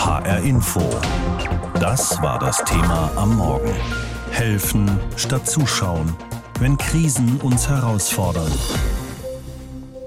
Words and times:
HR 0.00 0.38
Info. 0.44 0.80
Das 1.78 2.22
war 2.22 2.38
das 2.38 2.64
Thema 2.64 3.12
am 3.16 3.36
Morgen. 3.36 3.74
Helfen 4.30 4.90
statt 5.18 5.46
zuschauen, 5.46 6.16
wenn 6.58 6.78
Krisen 6.78 7.38
uns 7.42 7.68
herausfordern. 7.68 8.50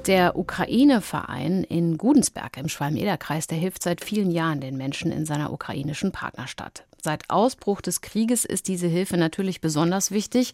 Der 0.07 0.35
Ukraine-Verein 0.35 1.63
in 1.63 1.99
Gudensberg 1.99 2.57
im 2.57 2.69
Schwalm-Eder-Kreis, 2.69 3.45
der 3.45 3.59
hilft 3.59 3.83
seit 3.83 4.03
vielen 4.03 4.31
Jahren 4.31 4.61
den 4.61 4.77
Menschen 4.77 5.11
in 5.11 5.27
seiner 5.27 5.53
ukrainischen 5.53 6.11
Partnerstadt. 6.11 6.85
Seit 6.99 7.29
Ausbruch 7.29 7.79
des 7.79 8.01
Krieges 8.01 8.45
ist 8.45 8.67
diese 8.67 8.87
Hilfe 8.87 9.17
natürlich 9.17 9.61
besonders 9.61 10.09
wichtig. 10.09 10.53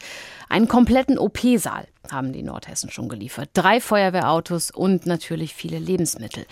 Einen 0.49 0.67
kompletten 0.67 1.17
OP-Saal 1.17 1.87
haben 2.11 2.33
die 2.33 2.43
Nordhessen 2.43 2.89
schon 2.89 3.09
geliefert. 3.09 3.49
Drei 3.53 3.79
Feuerwehrautos 3.79 4.71
und 4.71 5.05
natürlich 5.05 5.53
viele 5.53 5.79
Lebensmittel. 5.79 6.45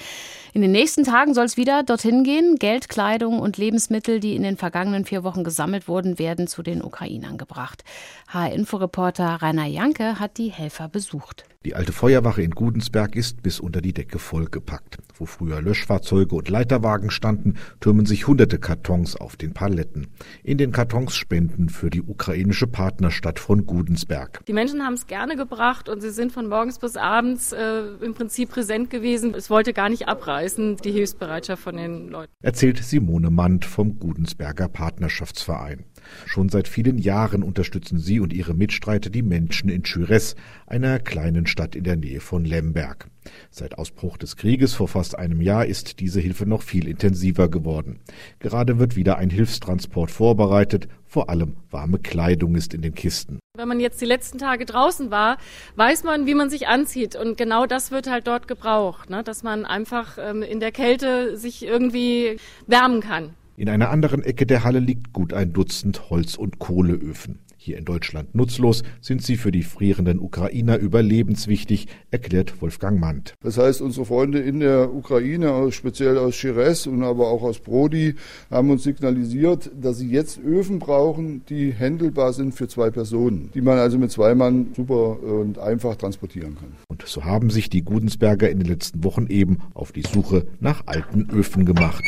In 0.54 0.62
den 0.62 0.72
nächsten 0.72 1.04
Tagen 1.04 1.34
soll 1.34 1.46
es 1.46 1.58
wieder 1.58 1.84
dorthin 1.84 2.24
gehen. 2.24 2.56
Geld, 2.56 2.90
Kleidung 2.90 3.40
und 3.40 3.58
Lebensmittel, 3.58 4.20
die 4.20 4.36
in 4.36 4.44
den 4.44 4.58
vergangenen 4.58 5.06
vier 5.06 5.24
Wochen 5.24 5.44
gesammelt 5.44 5.88
wurden, 5.88 6.18
werden 6.20 6.48
zu 6.48 6.64
den 6.64 6.84
Ukrainern 6.84 7.38
gebracht. 7.38 7.84
HR-Inforeporter 8.30 9.42
Rainer 9.42 9.68
Janke 9.68 10.20
hat 10.20 10.38
die 10.38 10.50
Helfer 10.50 10.90
besucht. 10.90 11.46
Die 11.66 11.76
alte 11.76 11.92
Feuerwache 11.92 12.42
in 12.42 12.52
Gudensberg 12.52 13.16
ist 13.16 13.44
bis 13.44 13.60
unter 13.60 13.82
die 13.82 13.94
Decke 13.94 14.20
vollgepackt. 14.20 15.00
Wo 15.16 15.26
früher 15.26 15.62
Löschfahrzeuge 15.62 16.34
und 16.34 16.48
Leiterwagen 16.48 17.12
standen, 17.12 17.56
türmen 17.82 18.06
sich 18.06 18.26
hunderte 18.26 18.58
Kartons 18.58 19.18
auf 19.18 19.36
den 19.36 19.54
Paletten. 19.54 20.08
In 20.44 20.58
den 20.58 20.72
Kartons 20.72 21.16
Spenden 21.16 21.68
für 21.68 21.90
die 21.90 22.02
ukrainische 22.02 22.68
Partnerstadt 22.68 23.40
von 23.40 23.66
Gudensberg. 23.66 24.46
Die 24.46 24.54
Menschen 24.54 24.82
haben 24.82 24.94
es 24.94 25.08
gerne 25.08 25.36
gebracht 25.50 25.90
und 25.90 26.02
sie 26.02 26.10
sind 26.10 26.32
von 26.32 26.48
morgens 26.48 26.80
bis 26.80 26.98
abends 26.98 27.52
äh, 27.52 27.82
im 28.02 28.14
Prinzip 28.14 28.50
präsent 28.50 28.90
gewesen. 28.90 29.34
Es 29.34 29.50
wollte 29.50 29.74
gar 29.74 29.90
nicht 29.90 30.08
abreißen, 30.08 30.78
die 30.78 30.92
Hilfsbereitschaft 30.92 31.64
von 31.64 31.78
den 31.78 32.10
Leuten. 32.10 32.32
Erzählt 32.42 32.84
Simone 32.84 33.30
Mand 33.30 33.66
vom 33.66 34.00
Gudensberger 34.00 34.68
Partnerschaftsverein. 34.68 35.86
Schon 36.26 36.50
seit 36.50 36.68
vielen 36.68 36.98
Jahren 36.98 37.44
unterstützen 37.44 38.00
sie 38.00 38.20
und 38.20 38.34
ihre 38.34 38.54
Mitstreiter 38.54 39.10
die 39.10 39.24
Menschen 39.24 39.70
in 39.70 39.86
Schüres, 39.86 40.36
einer 40.66 41.00
kleinen 41.00 41.48
Stadt 41.48 41.76
in 41.76 41.84
der 41.84 41.98
Nähe 41.98 42.20
von 42.20 42.46
Lemberg. 42.46 43.10
Seit 43.52 43.78
Ausbruch 43.78 44.18
des 44.18 44.38
Krieges 44.38 44.74
vor 44.74 44.88
fast 44.88 45.18
einem 45.18 45.42
Jahr 45.42 45.66
ist 45.66 46.00
diese 46.00 46.20
Hilfe 46.20 46.46
noch 46.46 46.62
viel 46.62 46.88
intensiver 46.88 47.50
geworden. 47.50 48.00
Gerade 48.40 48.80
wird 48.80 48.96
wieder 48.96 49.18
ein 49.18 49.30
Hilfstransport 49.30 50.12
vorbereitet, 50.12 50.88
vor 51.06 51.30
allem 51.30 51.58
warme 51.70 52.00
Kleidung 52.00 52.56
ist 52.56 52.74
in 52.74 52.82
den 52.82 52.96
Kisten. 52.96 53.40
Wenn 53.58 53.68
man 53.68 53.80
jetzt 53.80 54.00
die 54.00 54.06
letzten 54.06 54.38
Tage 54.38 54.66
draußen 54.66 55.10
war, 55.10 55.38
weiß 55.78 56.04
man, 56.04 56.28
wie 56.28 56.36
man 56.36 56.52
sich 56.52 56.68
anzieht. 56.68 57.16
Und 57.16 57.40
genau 57.40 57.66
das 57.66 57.90
wird 57.90 58.08
halt 58.08 58.28
dort 58.28 58.48
gebraucht, 58.48 59.10
ne? 59.10 59.24
dass 59.24 59.42
man 59.42 59.66
einfach 59.66 60.20
ähm, 60.20 60.44
in 60.44 60.60
der 60.60 60.72
Kälte 60.72 61.38
sich 61.38 61.66
irgendwie 61.66 62.38
wärmen 62.68 63.02
kann. 63.02 63.32
In 63.56 63.68
einer 63.68 63.90
anderen 63.90 64.22
Ecke 64.22 64.46
der 64.46 64.64
Halle 64.64 64.78
liegt 64.78 65.12
gut 65.12 65.34
ein 65.34 65.54
Dutzend 65.54 66.12
Holz- 66.12 66.36
und 66.36 66.60
Kohleöfen. 66.60 67.40
Hier 67.68 67.78
in 67.78 67.84
Deutschland 67.84 68.34
nutzlos, 68.34 68.82
sind 69.02 69.22
sie 69.22 69.36
für 69.36 69.52
die 69.52 69.64
frierenden 69.64 70.20
Ukrainer 70.20 70.78
überlebenswichtig, 70.78 71.88
erklärt 72.12 72.62
Wolfgang 72.62 72.98
Mandt. 72.98 73.34
Das 73.44 73.58
heißt, 73.58 73.82
unsere 73.82 74.06
Freunde 74.06 74.40
in 74.40 74.62
der 74.62 74.94
Ukraine, 74.96 75.70
speziell 75.74 76.18
aus 76.18 76.36
Chires 76.36 76.88
und 76.88 77.04
aber 77.04 77.28
auch 77.28 77.44
aus 77.44 77.60
Brody, 77.60 78.16
haben 78.50 78.70
uns 78.70 78.84
signalisiert, 78.84 79.70
dass 79.78 79.98
sie 79.98 80.10
jetzt 80.10 80.40
Öfen 80.40 80.80
brauchen, 80.80 81.42
die 81.50 81.74
händelbar 81.74 82.32
sind 82.32 82.54
für 82.54 82.70
zwei 82.70 82.90
Personen, 82.90 83.50
die 83.54 83.60
man 83.60 83.78
also 83.80 83.98
mit 83.98 84.12
zwei 84.14 84.34
Mann 84.34 84.68
super 84.74 85.22
und 85.22 85.60
einfach 85.60 85.98
transportieren 85.98 86.56
kann. 86.56 86.72
Und 86.88 87.04
so 87.06 87.26
haben 87.26 87.50
sich 87.50 87.70
die 87.70 87.82
Gudensberger 87.82 88.50
in 88.50 88.60
den 88.60 88.70
letzten 88.70 89.04
Wochen 89.04 89.28
eben 89.28 89.58
auf 89.74 89.92
die 89.92 90.04
Suche 90.04 90.48
nach 90.62 90.84
alten 90.86 91.30
Öfen 91.32 91.66
gemacht. 91.66 92.06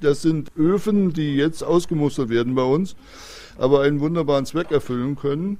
Das 0.00 0.22
sind 0.22 0.52
Öfen, 0.56 1.12
die 1.12 1.34
jetzt 1.34 1.64
ausgemustert 1.64 2.28
werden 2.28 2.54
bei 2.54 2.62
uns, 2.62 2.94
aber 3.58 3.82
einen 3.82 3.98
wunderbaren 3.98 4.46
Zweck 4.46 4.70
erfüllen 4.70 5.16
können. 5.16 5.58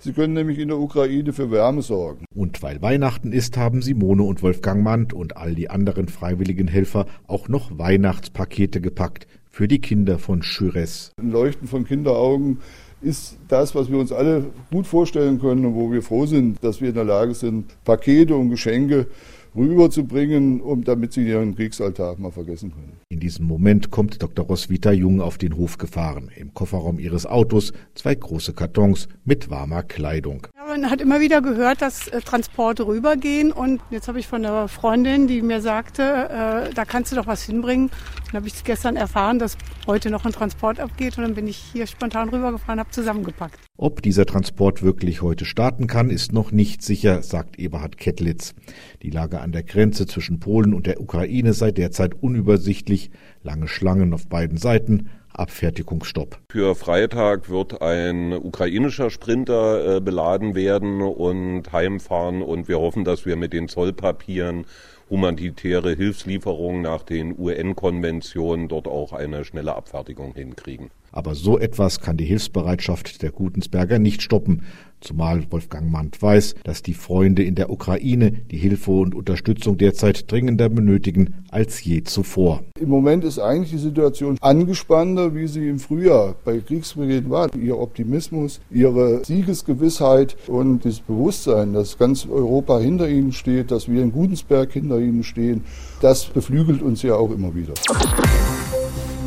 Sie 0.00 0.12
können 0.12 0.32
nämlich 0.32 0.58
in 0.58 0.68
der 0.68 0.78
Ukraine 0.78 1.34
für 1.34 1.50
Wärme 1.50 1.82
sorgen. 1.82 2.24
Und 2.34 2.62
weil 2.62 2.80
Weihnachten 2.80 3.32
ist, 3.32 3.58
haben 3.58 3.82
Simone 3.82 4.22
und 4.22 4.42
Wolfgang 4.42 4.82
Mandt 4.82 5.12
und 5.12 5.36
all 5.36 5.54
die 5.54 5.68
anderen 5.68 6.08
freiwilligen 6.08 6.68
Helfer 6.68 7.06
auch 7.26 7.48
noch 7.48 7.76
Weihnachtspakete 7.76 8.80
gepackt 8.80 9.26
für 9.50 9.68
die 9.68 9.80
Kinder 9.80 10.18
von 10.18 10.42
Schüres. 10.42 11.10
Ein 11.20 11.30
Leuchten 11.30 11.68
von 11.68 11.84
Kinderaugen 11.84 12.60
ist 13.02 13.36
das, 13.48 13.74
was 13.74 13.90
wir 13.90 13.98
uns 13.98 14.12
alle 14.12 14.46
gut 14.70 14.86
vorstellen 14.86 15.40
können 15.40 15.66
und 15.66 15.74
wo 15.74 15.92
wir 15.92 16.02
froh 16.02 16.24
sind, 16.24 16.62
dass 16.64 16.80
wir 16.80 16.88
in 16.88 16.94
der 16.94 17.04
Lage 17.04 17.34
sind, 17.34 17.66
Pakete 17.84 18.34
und 18.34 18.50
Geschenke 18.50 19.08
rüberzubringen, 19.56 20.60
um 20.60 20.84
damit 20.84 21.12
sie 21.12 21.26
ihren 21.26 21.54
Kriegsalltag 21.54 22.18
mal 22.18 22.30
vergessen 22.30 22.72
können. 22.72 22.92
In 23.08 23.20
diesem 23.20 23.46
Moment 23.46 23.90
kommt 23.90 24.22
Dr. 24.22 24.46
Roswitha 24.46 24.92
Jung 24.92 25.20
auf 25.20 25.38
den 25.38 25.56
Hof 25.56 25.78
gefahren. 25.78 26.30
Im 26.36 26.54
Kofferraum 26.54 26.98
ihres 26.98 27.26
Autos 27.26 27.72
zwei 27.94 28.14
große 28.14 28.52
Kartons 28.52 29.08
mit 29.24 29.50
warmer 29.50 29.82
Kleidung. 29.82 30.46
Man 30.68 30.90
hat 30.90 31.00
immer 31.00 31.18
wieder 31.18 31.40
gehört, 31.40 31.80
dass 31.80 32.08
äh, 32.08 32.20
Transporte 32.20 32.86
rübergehen 32.86 33.52
und 33.52 33.80
jetzt 33.88 34.06
habe 34.06 34.20
ich 34.20 34.26
von 34.26 34.44
einer 34.44 34.68
Freundin, 34.68 35.26
die 35.26 35.40
mir 35.40 35.62
sagte, 35.62 36.02
äh, 36.02 36.74
da 36.74 36.84
kannst 36.84 37.10
du 37.10 37.16
doch 37.16 37.26
was 37.26 37.42
hinbringen. 37.42 37.90
Dann 38.26 38.34
habe 38.34 38.48
ich 38.48 38.64
gestern 38.64 38.96
erfahren, 38.96 39.38
dass 39.38 39.56
heute 39.86 40.10
noch 40.10 40.26
ein 40.26 40.32
Transport 40.32 40.78
abgeht 40.78 41.16
und 41.16 41.24
dann 41.24 41.34
bin 41.34 41.48
ich 41.48 41.56
hier 41.56 41.86
spontan 41.86 42.28
rübergefahren, 42.28 42.80
habe 42.80 42.90
zusammengepackt. 42.90 43.58
Ob 43.78 44.02
dieser 44.02 44.26
Transport 44.26 44.82
wirklich 44.82 45.22
heute 45.22 45.46
starten 45.46 45.86
kann, 45.86 46.10
ist 46.10 46.34
noch 46.34 46.52
nicht 46.52 46.82
sicher, 46.82 47.22
sagt 47.22 47.58
Eberhard 47.58 47.96
Kettlitz. 47.96 48.54
Die 49.00 49.10
Lage 49.10 49.40
an 49.40 49.52
der 49.52 49.62
Grenze 49.62 50.06
zwischen 50.06 50.38
Polen 50.38 50.74
und 50.74 50.86
der 50.86 51.00
Ukraine 51.00 51.54
sei 51.54 51.70
derzeit 51.70 52.22
unübersichtlich, 52.22 53.10
lange 53.42 53.68
Schlangen 53.68 54.12
auf 54.12 54.26
beiden 54.28 54.58
Seiten, 54.58 55.08
Abfertigungsstopp. 55.38 56.38
Für 56.50 56.74
Freitag 56.74 57.48
wird 57.48 57.80
ein 57.80 58.32
ukrainischer 58.32 59.10
Sprinter 59.10 59.96
äh, 59.96 60.00
beladen 60.00 60.54
werden 60.54 61.00
und 61.00 61.72
heimfahren 61.72 62.42
und 62.42 62.68
wir 62.68 62.78
hoffen, 62.78 63.04
dass 63.04 63.24
wir 63.24 63.36
mit 63.36 63.52
den 63.52 63.68
Zollpapieren 63.68 64.66
humanitäre 65.10 65.94
Hilfslieferungen 65.94 66.82
nach 66.82 67.02
den 67.02 67.38
UN-Konventionen 67.38 68.68
dort 68.68 68.88
auch 68.88 69.12
eine 69.12 69.44
schnelle 69.44 69.74
Abfertigung 69.74 70.34
hinkriegen. 70.34 70.90
Aber 71.12 71.34
so 71.34 71.58
etwas 71.58 72.00
kann 72.00 72.16
die 72.16 72.26
Hilfsbereitschaft 72.26 73.22
der 73.22 73.30
Gutensberger 73.30 73.98
nicht 73.98 74.22
stoppen, 74.22 74.62
zumal 75.00 75.44
Wolfgang 75.50 75.90
Mandt 75.90 76.20
weiß, 76.20 76.56
dass 76.64 76.82
die 76.82 76.94
Freunde 76.94 77.42
in 77.44 77.54
der 77.54 77.70
Ukraine 77.70 78.32
die 78.32 78.56
Hilfe 78.56 78.90
und 78.90 79.14
Unterstützung 79.14 79.78
derzeit 79.78 80.30
dringender 80.30 80.68
benötigen 80.68 81.34
als 81.50 81.82
je 81.82 82.02
zuvor. 82.02 82.62
Im 82.80 82.88
Moment 82.88 83.24
ist 83.24 83.38
eigentlich 83.38 83.70
die 83.70 83.78
Situation 83.78 84.36
angespannter, 84.40 85.34
wie 85.34 85.46
sie 85.46 85.68
im 85.68 85.78
Frühjahr 85.78 86.34
bei 86.44 86.58
Kriegsbeginn 86.58 87.30
war. 87.30 87.54
Ihr 87.54 87.78
Optimismus, 87.78 88.60
ihre 88.70 89.24
Siegesgewissheit 89.24 90.36
und 90.46 90.84
das 90.84 91.00
Bewusstsein, 91.00 91.72
dass 91.72 91.96
ganz 91.96 92.26
Europa 92.26 92.78
hinter 92.78 93.08
ihnen 93.08 93.32
steht, 93.32 93.70
dass 93.70 93.88
wir 93.88 94.02
in 94.02 94.12
Gutensberg 94.12 94.72
hinter 94.72 94.97
ihnen 95.00 95.24
stehen, 95.24 95.64
das 96.00 96.26
beflügelt 96.26 96.82
uns 96.82 97.02
ja 97.02 97.14
auch 97.14 97.30
immer 97.30 97.54
wieder. 97.54 97.74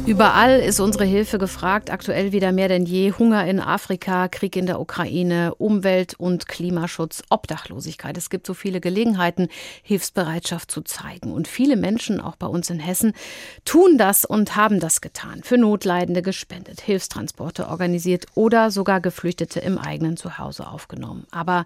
Überall 0.07 0.59
ist 0.59 0.79
unsere 0.79 1.05
Hilfe 1.05 1.37
gefragt, 1.37 1.91
aktuell 1.91 2.31
wieder 2.31 2.51
mehr 2.51 2.67
denn 2.67 2.87
je. 2.87 3.13
Hunger 3.13 3.45
in 3.45 3.59
Afrika, 3.59 4.27
Krieg 4.29 4.55
in 4.55 4.65
der 4.65 4.79
Ukraine, 4.79 5.53
Umwelt- 5.55 6.15
und 6.15 6.47
Klimaschutz, 6.47 7.21
Obdachlosigkeit. 7.29 8.17
Es 8.17 8.31
gibt 8.31 8.47
so 8.47 8.55
viele 8.55 8.81
Gelegenheiten, 8.81 9.47
Hilfsbereitschaft 9.83 10.71
zu 10.71 10.81
zeigen. 10.81 11.31
Und 11.31 11.47
viele 11.47 11.75
Menschen, 11.75 12.19
auch 12.19 12.35
bei 12.35 12.47
uns 12.47 12.71
in 12.71 12.79
Hessen, 12.79 13.13
tun 13.63 13.99
das 13.99 14.25
und 14.25 14.55
haben 14.55 14.79
das 14.79 15.01
getan. 15.01 15.43
Für 15.43 15.59
Notleidende 15.59 16.23
gespendet, 16.23 16.81
Hilfstransporte 16.81 17.67
organisiert 17.67 18.25
oder 18.33 18.71
sogar 18.71 19.01
Geflüchtete 19.01 19.59
im 19.59 19.77
eigenen 19.77 20.17
Zuhause 20.17 20.67
aufgenommen. 20.67 21.27
Aber 21.29 21.65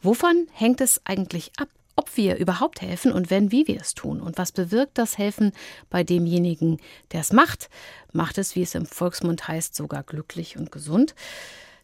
wovon 0.00 0.46
hängt 0.52 0.80
es 0.80 1.02
eigentlich 1.04 1.52
ab? 1.58 1.68
Ob 2.04 2.18
wir 2.18 2.36
überhaupt 2.36 2.82
helfen 2.82 3.12
und 3.12 3.30
wenn, 3.30 3.50
wie 3.50 3.66
wir 3.66 3.80
es 3.80 3.94
tun. 3.94 4.20
Und 4.20 4.36
was 4.36 4.52
bewirkt 4.52 4.98
das 4.98 5.16
Helfen 5.16 5.52
bei 5.88 6.04
demjenigen, 6.04 6.76
der 7.12 7.20
es 7.20 7.32
macht? 7.32 7.70
Macht 8.12 8.36
es, 8.36 8.54
wie 8.54 8.62
es 8.62 8.74
im 8.74 8.84
Volksmund 8.84 9.48
heißt, 9.48 9.74
sogar 9.74 10.02
glücklich 10.02 10.58
und 10.58 10.70
gesund? 10.70 11.14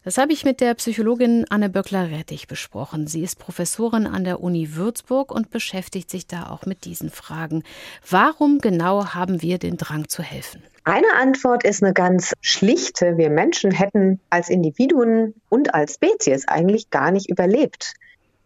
Das 0.03 0.19
habe 0.19 0.31
ich 0.31 0.45
mit 0.45 0.61
der 0.61 0.75
Psychologin 0.75 1.45
Anne 1.49 1.69
Böckler-Rettich 1.69 2.47
besprochen. 2.47 3.07
Sie 3.07 3.23
ist 3.23 3.39
Professorin 3.39 4.05
an 4.05 4.23
der 4.23 4.41
Uni 4.41 4.75
Würzburg 4.75 5.31
und 5.31 5.49
beschäftigt 5.49 6.11
sich 6.11 6.27
da 6.27 6.51
auch 6.51 6.67
mit 6.67 6.85
diesen 6.85 7.09
Fragen. 7.09 7.63
Warum 8.07 8.59
genau 8.59 9.15
haben 9.15 9.41
wir 9.41 9.57
den 9.57 9.77
Drang 9.77 10.07
zu 10.07 10.21
helfen? 10.21 10.61
Eine 10.83 11.13
Antwort 11.19 11.63
ist 11.63 11.81
eine 11.81 11.93
ganz 11.93 12.33
schlichte. 12.41 13.17
Wir 13.17 13.31
Menschen 13.31 13.71
hätten 13.71 14.19
als 14.29 14.49
Individuen 14.49 15.33
und 15.49 15.73
als 15.73 15.95
Spezies 15.95 16.47
eigentlich 16.47 16.91
gar 16.91 17.09
nicht 17.09 17.27
überlebt 17.27 17.95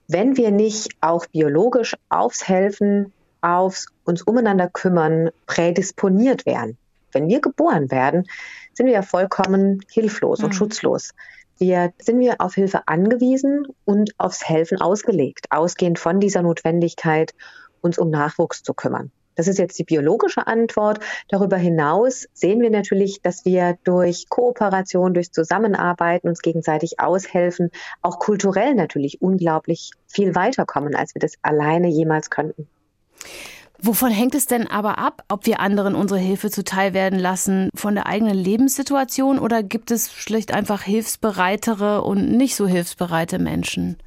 wenn 0.07 0.37
wir 0.37 0.51
nicht 0.51 0.89
auch 1.01 1.25
biologisch 1.27 1.95
aufs 2.09 2.47
Helfen, 2.47 3.11
aufs 3.41 3.87
uns 4.03 4.21
umeinander 4.21 4.69
kümmern, 4.69 5.29
prädisponiert 5.45 6.45
wären. 6.45 6.77
Wenn 7.11 7.27
wir 7.27 7.41
geboren 7.41 7.91
werden, 7.91 8.25
sind 8.73 8.87
wir 8.87 8.93
ja 8.93 9.01
vollkommen 9.01 9.81
hilflos 9.89 10.39
mhm. 10.39 10.45
und 10.45 10.53
schutzlos. 10.53 11.11
Wir 11.57 11.93
sind 11.99 12.19
wir 12.19 12.35
auf 12.39 12.55
Hilfe 12.55 12.87
angewiesen 12.87 13.67
und 13.85 14.11
aufs 14.17 14.47
Helfen 14.47 14.81
ausgelegt, 14.81 15.47
ausgehend 15.51 15.99
von 15.99 16.19
dieser 16.19 16.41
Notwendigkeit, 16.41 17.33
uns 17.81 17.97
um 17.97 18.09
Nachwuchs 18.09 18.63
zu 18.63 18.73
kümmern. 18.73 19.11
Das 19.35 19.47
ist 19.47 19.59
jetzt 19.59 19.77
die 19.77 19.83
biologische 19.83 20.47
Antwort. 20.47 20.99
Darüber 21.29 21.57
hinaus 21.57 22.27
sehen 22.33 22.61
wir 22.61 22.69
natürlich, 22.69 23.21
dass 23.21 23.45
wir 23.45 23.77
durch 23.83 24.29
Kooperation, 24.29 25.13
durch 25.13 25.31
Zusammenarbeiten 25.31 26.27
uns 26.27 26.41
gegenseitig 26.41 26.99
aushelfen, 26.99 27.69
auch 28.01 28.19
kulturell 28.19 28.75
natürlich 28.75 29.21
unglaublich 29.21 29.91
viel 30.07 30.35
weiterkommen, 30.35 30.95
als 30.95 31.15
wir 31.15 31.19
das 31.19 31.33
alleine 31.41 31.89
jemals 31.89 32.29
könnten. 32.29 32.67
Wovon 33.81 34.09
hängt 34.09 34.35
es 34.35 34.47
denn 34.47 34.67
aber 34.67 34.97
ab, 34.97 35.23
ob 35.27 35.45
wir 35.45 35.59
anderen 35.59 35.95
unsere 35.95 36.19
Hilfe 36.19 36.49
zuteil 36.49 36.93
werden 36.93 37.19
lassen? 37.19 37.69
Von 37.75 37.95
der 37.95 38.07
eigenen 38.07 38.35
Lebenssituation 38.35 39.37
oder 39.37 39.63
gibt 39.63 39.91
es 39.91 40.13
schlicht 40.13 40.53
einfach 40.53 40.81
hilfsbereitere 40.81 42.01
und 42.01 42.31
nicht 42.31 42.55
so 42.55 42.67
hilfsbereite 42.67 43.37
Menschen? 43.37 43.97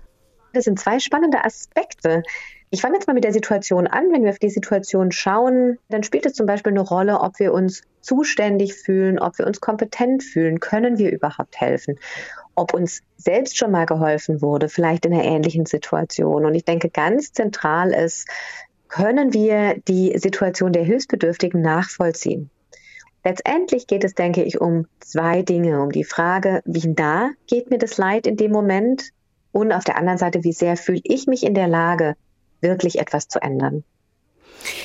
Das 0.55 0.65
sind 0.65 0.81
zwei 0.81 0.99
spannende 0.99 1.45
Aspekte. 1.45 2.23
Ich 2.71 2.83
fange 2.83 2.97
jetzt 2.97 3.07
mal 3.07 3.15
mit 3.15 3.25
der 3.25 3.33
Situation 3.33 3.87
an. 3.87 4.13
Wenn 4.13 4.25
wir 4.25 4.31
auf 4.31 4.39
die 4.39 4.51
Situation 4.51 5.11
schauen, 5.11 5.79
dann 5.89 6.03
spielt 6.03 6.27
es 6.27 6.35
zum 6.35 6.47
Beispiel 6.47 6.73
eine 6.73 6.83
Rolle, 6.83 7.21
ob 7.21 7.39
wir 7.39 7.55
uns 7.55 7.83
zuständig 8.01 8.75
fühlen, 8.75 9.19
ob 9.19 9.39
wir 9.39 9.47
uns 9.47 9.61
kompetent 9.61 10.23
fühlen. 10.23 10.61
Können 10.61 10.99
wir 10.99 11.11
überhaupt 11.11 11.61
helfen? 11.61 11.99
Ob 12.55 12.75
uns 12.75 13.03
selbst 13.17 13.57
schon 13.57 13.71
mal 13.71 13.87
geholfen 13.87 14.43
wurde, 14.43 14.69
vielleicht 14.69 15.07
in 15.07 15.15
einer 15.15 15.25
ähnlichen 15.25 15.65
Situation. 15.65 16.45
Und 16.45 16.55
ich 16.55 16.65
denke, 16.65 16.91
ganz 16.91 17.33
zentral 17.33 17.93
ist, 17.93 18.29
können 18.89 19.33
wir 19.33 19.77
die 19.87 20.19
Situation 20.19 20.73
der 20.73 20.85
Hilfsbedürftigen 20.85 21.63
nachvollziehen? 21.63 22.51
Letztendlich 23.25 23.87
geht 23.87 24.05
es, 24.05 24.15
denke 24.15 24.43
ich, 24.43 24.61
um 24.61 24.87
zwei 25.01 25.43
Dinge. 25.43 25.83
Um 25.83 25.91
die 25.91 26.05
Frage, 26.05 26.63
wie 26.65 26.89
nah 26.89 27.31
geht 27.47 27.71
mir 27.71 27.79
das 27.79 27.97
Leid 27.99 28.27
in 28.27 28.37
dem 28.37 28.53
Moment? 28.53 29.11
Und 29.53 29.73
auf 29.73 29.85
der 29.85 29.97
anderen 29.97 30.19
Seite, 30.19 30.45
wie 30.45 30.53
sehr 30.53 30.77
fühle 30.77 31.01
ich 31.05 31.27
mich 31.27 31.45
in 31.45 31.55
der 31.55 31.69
Lage, 31.69 32.15
wirklich 32.61 32.99
etwas 32.99 33.29
zu 33.29 33.41
ändern. 33.41 33.85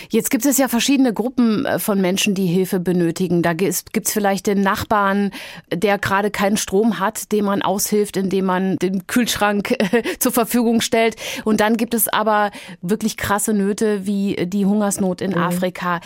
Jetzt 0.10 0.30
gibt 0.30 0.46
es 0.46 0.58
ja 0.58 0.68
verschiedene 0.68 1.14
Gruppen 1.14 1.66
äh, 1.66 1.80
von 1.80 2.00
Menschen, 2.00 2.36
die 2.36 2.46
Hilfe 2.46 2.80
benötigen. 2.80 3.42
Da 3.42 3.54
gibt 3.54 3.74
es 3.74 4.12
vielleicht 4.12 4.48
den 4.48 4.62
Nachbarn, 4.62 5.32
der 5.74 5.98
gerade 5.98 6.32
keinen 6.32 6.58
Strom 6.58 7.00
hat, 7.00 7.32
dem 7.32 7.46
man 7.46 7.62
aushilft, 7.62 8.18
indem 8.18 8.46
man 8.46 8.78
den 8.78 9.08
Kühlschrank 9.08 9.72
äh, 9.94 10.04
zur 10.20 10.32
Verfügung 10.32 10.82
stellt. 10.82 11.16
Und 11.44 11.60
dann 11.60 11.78
gibt 11.78 11.94
es 11.94 12.08
aber 12.08 12.52
wirklich 12.82 13.18
krasse 13.18 13.54
Nöte 13.54 14.06
wie 14.06 14.46
die 14.46 14.66
Hungersnot 14.66 15.22
in 15.22 15.32
mhm. 15.32 15.38
Afrika. 15.38 16.00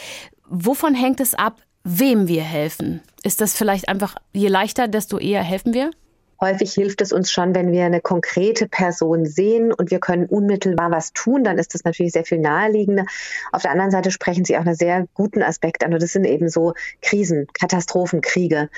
Wovon 0.49 0.95
hängt 0.95 1.19
es 1.19 1.33
ab, 1.33 1.61
wem 1.83 2.27
wir 2.27 2.43
helfen? 2.43 3.01
Ist 3.23 3.41
das 3.41 3.53
vielleicht 3.53 3.89
einfach, 3.89 4.15
je 4.33 4.47
leichter, 4.47 4.87
desto 4.87 5.17
eher 5.17 5.43
helfen 5.43 5.73
wir? 5.73 5.91
Häufig 6.39 6.73
hilft 6.73 7.01
es 7.01 7.11
uns 7.11 7.31
schon, 7.31 7.55
wenn 7.55 7.71
wir 7.71 7.85
eine 7.85 8.01
konkrete 8.01 8.67
Person 8.67 9.25
sehen 9.25 9.73
und 9.73 9.91
wir 9.91 9.99
können 9.99 10.25
unmittelbar 10.25 10.91
was 10.91 11.13
tun, 11.13 11.43
dann 11.43 11.57
ist 11.57 11.73
das 11.73 11.83
natürlich 11.83 12.11
sehr 12.11 12.25
viel 12.25 12.39
naheliegender. 12.39 13.05
Auf 13.51 13.63
der 13.63 13.71
anderen 13.71 13.91
Seite 13.91 14.11
sprechen 14.11 14.45
Sie 14.45 14.55
auch 14.57 14.65
einen 14.65 14.75
sehr 14.75 15.07
guten 15.13 15.41
Aspekt 15.41 15.83
an 15.83 15.93
und 15.93 16.01
das 16.01 16.13
sind 16.13 16.25
eben 16.25 16.49
so 16.49 16.73
Krisen, 17.01 17.47
Katastrophen, 17.53 18.21
Kriege. 18.21 18.69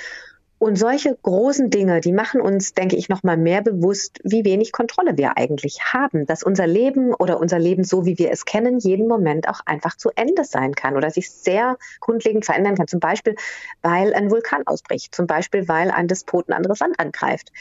Und 0.59 0.77
solche 0.77 1.15
großen 1.15 1.69
Dinge, 1.69 2.01
die 2.01 2.11
machen 2.11 2.41
uns, 2.41 2.73
denke 2.73 2.97
ich, 2.97 3.07
noch 3.07 3.23
mal 3.23 3.37
mehr 3.37 3.61
bewusst, 3.61 4.19
wie 4.25 4.43
wenig 4.43 4.73
Kontrolle 4.73 5.17
wir 5.17 5.37
eigentlich 5.37 5.79
haben, 5.93 6.25
dass 6.25 6.43
unser 6.43 6.67
Leben 6.67 7.13
oder 7.13 7.39
unser 7.39 7.57
Leben 7.57 7.85
so, 7.85 8.05
wie 8.05 8.17
wir 8.17 8.29
es 8.29 8.43
kennen, 8.43 8.77
jeden 8.77 9.07
Moment 9.07 9.47
auch 9.47 9.61
einfach 9.65 9.95
zu 9.95 10.09
Ende 10.15 10.43
sein 10.43 10.75
kann 10.75 10.97
oder 10.97 11.11
sich 11.11 11.31
sehr 11.31 11.77
grundlegend 12.01 12.43
verändern 12.43 12.75
kann. 12.75 12.89
Zum 12.89 12.99
Beispiel, 12.99 13.35
weil 13.81 14.13
ein 14.13 14.29
Vulkan 14.29 14.67
ausbricht, 14.67 15.15
zum 15.15 15.27
Beispiel, 15.27 15.69
weil 15.69 15.91
ein 15.91 16.09
Despot 16.09 16.49
ein 16.49 16.53
anderes 16.53 16.79
Land 16.79 16.99
angreift. 16.99 17.53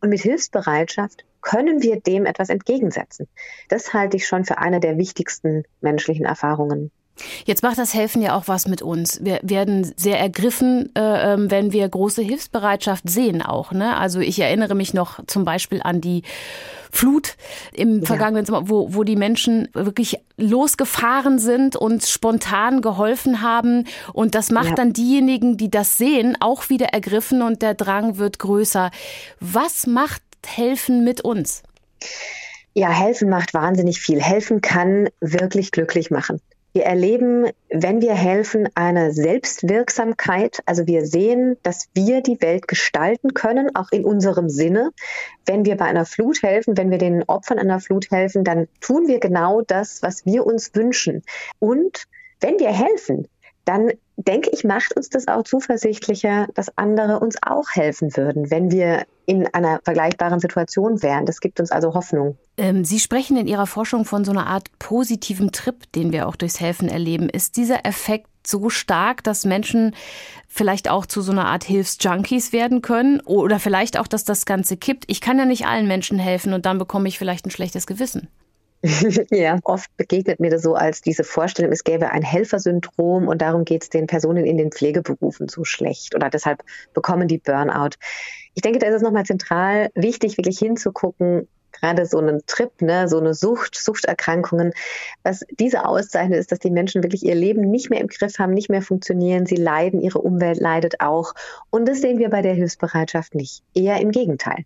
Und 0.00 0.08
mit 0.08 0.20
Hilfsbereitschaft 0.20 1.24
können 1.42 1.82
wir 1.82 2.00
dem 2.00 2.26
etwas 2.26 2.48
entgegensetzen. 2.48 3.28
Das 3.68 3.94
halte 3.94 4.16
ich 4.16 4.26
schon 4.26 4.44
für 4.44 4.58
eine 4.58 4.80
der 4.80 4.98
wichtigsten 4.98 5.62
menschlichen 5.80 6.24
Erfahrungen. 6.24 6.90
Jetzt 7.44 7.62
macht 7.62 7.78
das 7.78 7.94
Helfen 7.94 8.22
ja 8.22 8.36
auch 8.36 8.48
was 8.48 8.66
mit 8.66 8.82
uns. 8.82 9.20
Wir 9.22 9.40
werden 9.42 9.92
sehr 9.96 10.18
ergriffen, 10.18 10.90
äh, 10.96 11.34
ähm, 11.34 11.50
wenn 11.50 11.72
wir 11.72 11.88
große 11.88 12.22
Hilfsbereitschaft 12.22 13.08
sehen 13.08 13.42
auch. 13.42 13.72
Ne? 13.72 13.96
Also 13.96 14.20
ich 14.20 14.38
erinnere 14.38 14.74
mich 14.74 14.94
noch 14.94 15.24
zum 15.26 15.44
Beispiel 15.44 15.80
an 15.82 16.00
die 16.00 16.22
Flut 16.92 17.36
im 17.72 18.04
vergangenen 18.04 18.44
Sommer, 18.44 18.68
wo, 18.68 18.94
wo 18.94 19.04
die 19.04 19.16
Menschen 19.16 19.68
wirklich 19.74 20.18
losgefahren 20.36 21.38
sind 21.38 21.76
und 21.76 22.04
spontan 22.04 22.82
geholfen 22.82 23.42
haben. 23.42 23.84
Und 24.12 24.34
das 24.34 24.50
macht 24.50 24.70
ja. 24.70 24.74
dann 24.74 24.92
diejenigen, 24.92 25.56
die 25.56 25.70
das 25.70 25.98
sehen, 25.98 26.36
auch 26.40 26.68
wieder 26.68 26.86
ergriffen 26.86 27.42
und 27.42 27.62
der 27.62 27.74
Drang 27.74 28.18
wird 28.18 28.38
größer. 28.38 28.90
Was 29.38 29.86
macht 29.86 30.22
Helfen 30.44 31.04
mit 31.04 31.20
uns? 31.20 31.62
Ja, 32.74 32.90
helfen 32.90 33.28
macht 33.28 33.52
wahnsinnig 33.52 34.00
viel. 34.00 34.20
Helfen 34.20 34.60
kann 34.60 35.08
wirklich 35.20 35.72
glücklich 35.72 36.10
machen. 36.10 36.40
Wir 36.72 36.84
erleben, 36.84 37.46
wenn 37.68 38.00
wir 38.00 38.14
helfen, 38.14 38.68
eine 38.74 39.12
Selbstwirksamkeit. 39.12 40.60
Also 40.66 40.86
wir 40.86 41.04
sehen, 41.04 41.56
dass 41.62 41.88
wir 41.94 42.22
die 42.22 42.40
Welt 42.40 42.68
gestalten 42.68 43.34
können, 43.34 43.74
auch 43.74 43.90
in 43.90 44.04
unserem 44.04 44.48
Sinne. 44.48 44.90
Wenn 45.46 45.64
wir 45.64 45.76
bei 45.76 45.86
einer 45.86 46.06
Flut 46.06 46.42
helfen, 46.42 46.76
wenn 46.76 46.90
wir 46.90 46.98
den 46.98 47.24
Opfern 47.24 47.58
einer 47.58 47.80
Flut 47.80 48.10
helfen, 48.10 48.44
dann 48.44 48.68
tun 48.80 49.08
wir 49.08 49.18
genau 49.18 49.62
das, 49.62 50.02
was 50.02 50.24
wir 50.24 50.46
uns 50.46 50.74
wünschen. 50.74 51.22
Und 51.58 52.04
wenn 52.40 52.58
wir 52.60 52.70
helfen, 52.70 53.26
dann 53.64 53.90
denke 54.16 54.50
ich, 54.50 54.64
macht 54.64 54.96
uns 54.96 55.08
das 55.08 55.28
auch 55.28 55.44
zuversichtlicher, 55.44 56.48
dass 56.54 56.76
andere 56.76 57.20
uns 57.20 57.36
auch 57.42 57.68
helfen 57.72 58.16
würden, 58.16 58.50
wenn 58.50 58.70
wir 58.70 59.04
in 59.30 59.46
einer 59.46 59.78
vergleichbaren 59.84 60.40
Situation 60.40 61.04
wären. 61.04 61.24
Das 61.24 61.40
gibt 61.40 61.60
uns 61.60 61.70
also 61.70 61.94
Hoffnung. 61.94 62.36
Ähm, 62.56 62.84
Sie 62.84 62.98
sprechen 62.98 63.36
in 63.36 63.46
Ihrer 63.46 63.68
Forschung 63.68 64.04
von 64.04 64.24
so 64.24 64.32
einer 64.32 64.48
Art 64.48 64.76
positiven 64.80 65.52
Trip, 65.52 65.76
den 65.92 66.10
wir 66.10 66.26
auch 66.26 66.34
durchs 66.34 66.58
Helfen 66.58 66.88
erleben. 66.88 67.28
Ist 67.28 67.56
dieser 67.56 67.86
Effekt 67.86 68.26
so 68.44 68.70
stark, 68.70 69.22
dass 69.22 69.44
Menschen 69.44 69.94
vielleicht 70.48 70.90
auch 70.90 71.06
zu 71.06 71.20
so 71.20 71.30
einer 71.30 71.46
Art 71.46 71.62
Hilfsjunkies 71.62 72.52
werden 72.52 72.82
können? 72.82 73.20
Oder 73.20 73.60
vielleicht 73.60 74.00
auch, 74.00 74.08
dass 74.08 74.24
das 74.24 74.46
Ganze 74.46 74.76
kippt? 74.76 75.04
Ich 75.06 75.20
kann 75.20 75.38
ja 75.38 75.44
nicht 75.44 75.64
allen 75.64 75.86
Menschen 75.86 76.18
helfen 76.18 76.52
und 76.52 76.66
dann 76.66 76.78
bekomme 76.78 77.06
ich 77.06 77.16
vielleicht 77.16 77.46
ein 77.46 77.52
schlechtes 77.52 77.86
Gewissen. 77.86 78.26
ja, 79.30 79.58
oft 79.64 79.94
begegnet 79.96 80.40
mir 80.40 80.50
das 80.50 80.62
so 80.62 80.74
als 80.74 81.02
diese 81.02 81.22
Vorstellung, 81.22 81.70
es 81.70 81.84
gäbe 81.84 82.10
ein 82.10 82.22
Helfersyndrom 82.22 83.28
und 83.28 83.42
darum 83.42 83.64
geht 83.64 83.82
es 83.82 83.90
den 83.90 84.06
Personen 84.06 84.46
in 84.46 84.56
den 84.56 84.72
Pflegeberufen 84.72 85.48
so 85.48 85.64
schlecht 85.64 86.14
oder 86.14 86.30
deshalb 86.30 86.62
bekommen 86.94 87.28
die 87.28 87.38
Burnout. 87.38 87.96
Ich 88.54 88.62
denke, 88.62 88.78
da 88.78 88.86
ist 88.86 88.94
es 88.94 89.02
nochmal 89.02 89.26
zentral 89.26 89.90
wichtig, 89.94 90.38
wirklich 90.38 90.58
hinzugucken, 90.58 91.46
gerade 91.72 92.06
so 92.06 92.18
einen 92.18 92.40
Trip, 92.46 92.70
ne, 92.80 93.06
so 93.08 93.18
eine 93.18 93.34
Sucht, 93.34 93.76
Suchterkrankungen. 93.76 94.72
Was 95.22 95.44
diese 95.50 95.84
auszeichnet, 95.84 96.38
ist, 96.38 96.52
dass 96.52 96.58
die 96.58 96.70
Menschen 96.70 97.02
wirklich 97.02 97.24
ihr 97.24 97.34
Leben 97.34 97.70
nicht 97.70 97.90
mehr 97.90 98.00
im 98.00 98.08
Griff 98.08 98.38
haben, 98.38 98.52
nicht 98.52 98.70
mehr 98.70 98.82
funktionieren. 98.82 99.46
Sie 99.46 99.56
leiden, 99.56 100.00
ihre 100.00 100.18
Umwelt 100.18 100.58
leidet 100.58 101.00
auch. 101.00 101.34
Und 101.70 101.86
das 101.86 102.00
sehen 102.00 102.18
wir 102.18 102.30
bei 102.30 102.42
der 102.42 102.54
Hilfsbereitschaft 102.54 103.34
nicht. 103.34 103.62
Eher 103.74 104.00
im 104.00 104.10
Gegenteil. 104.10 104.64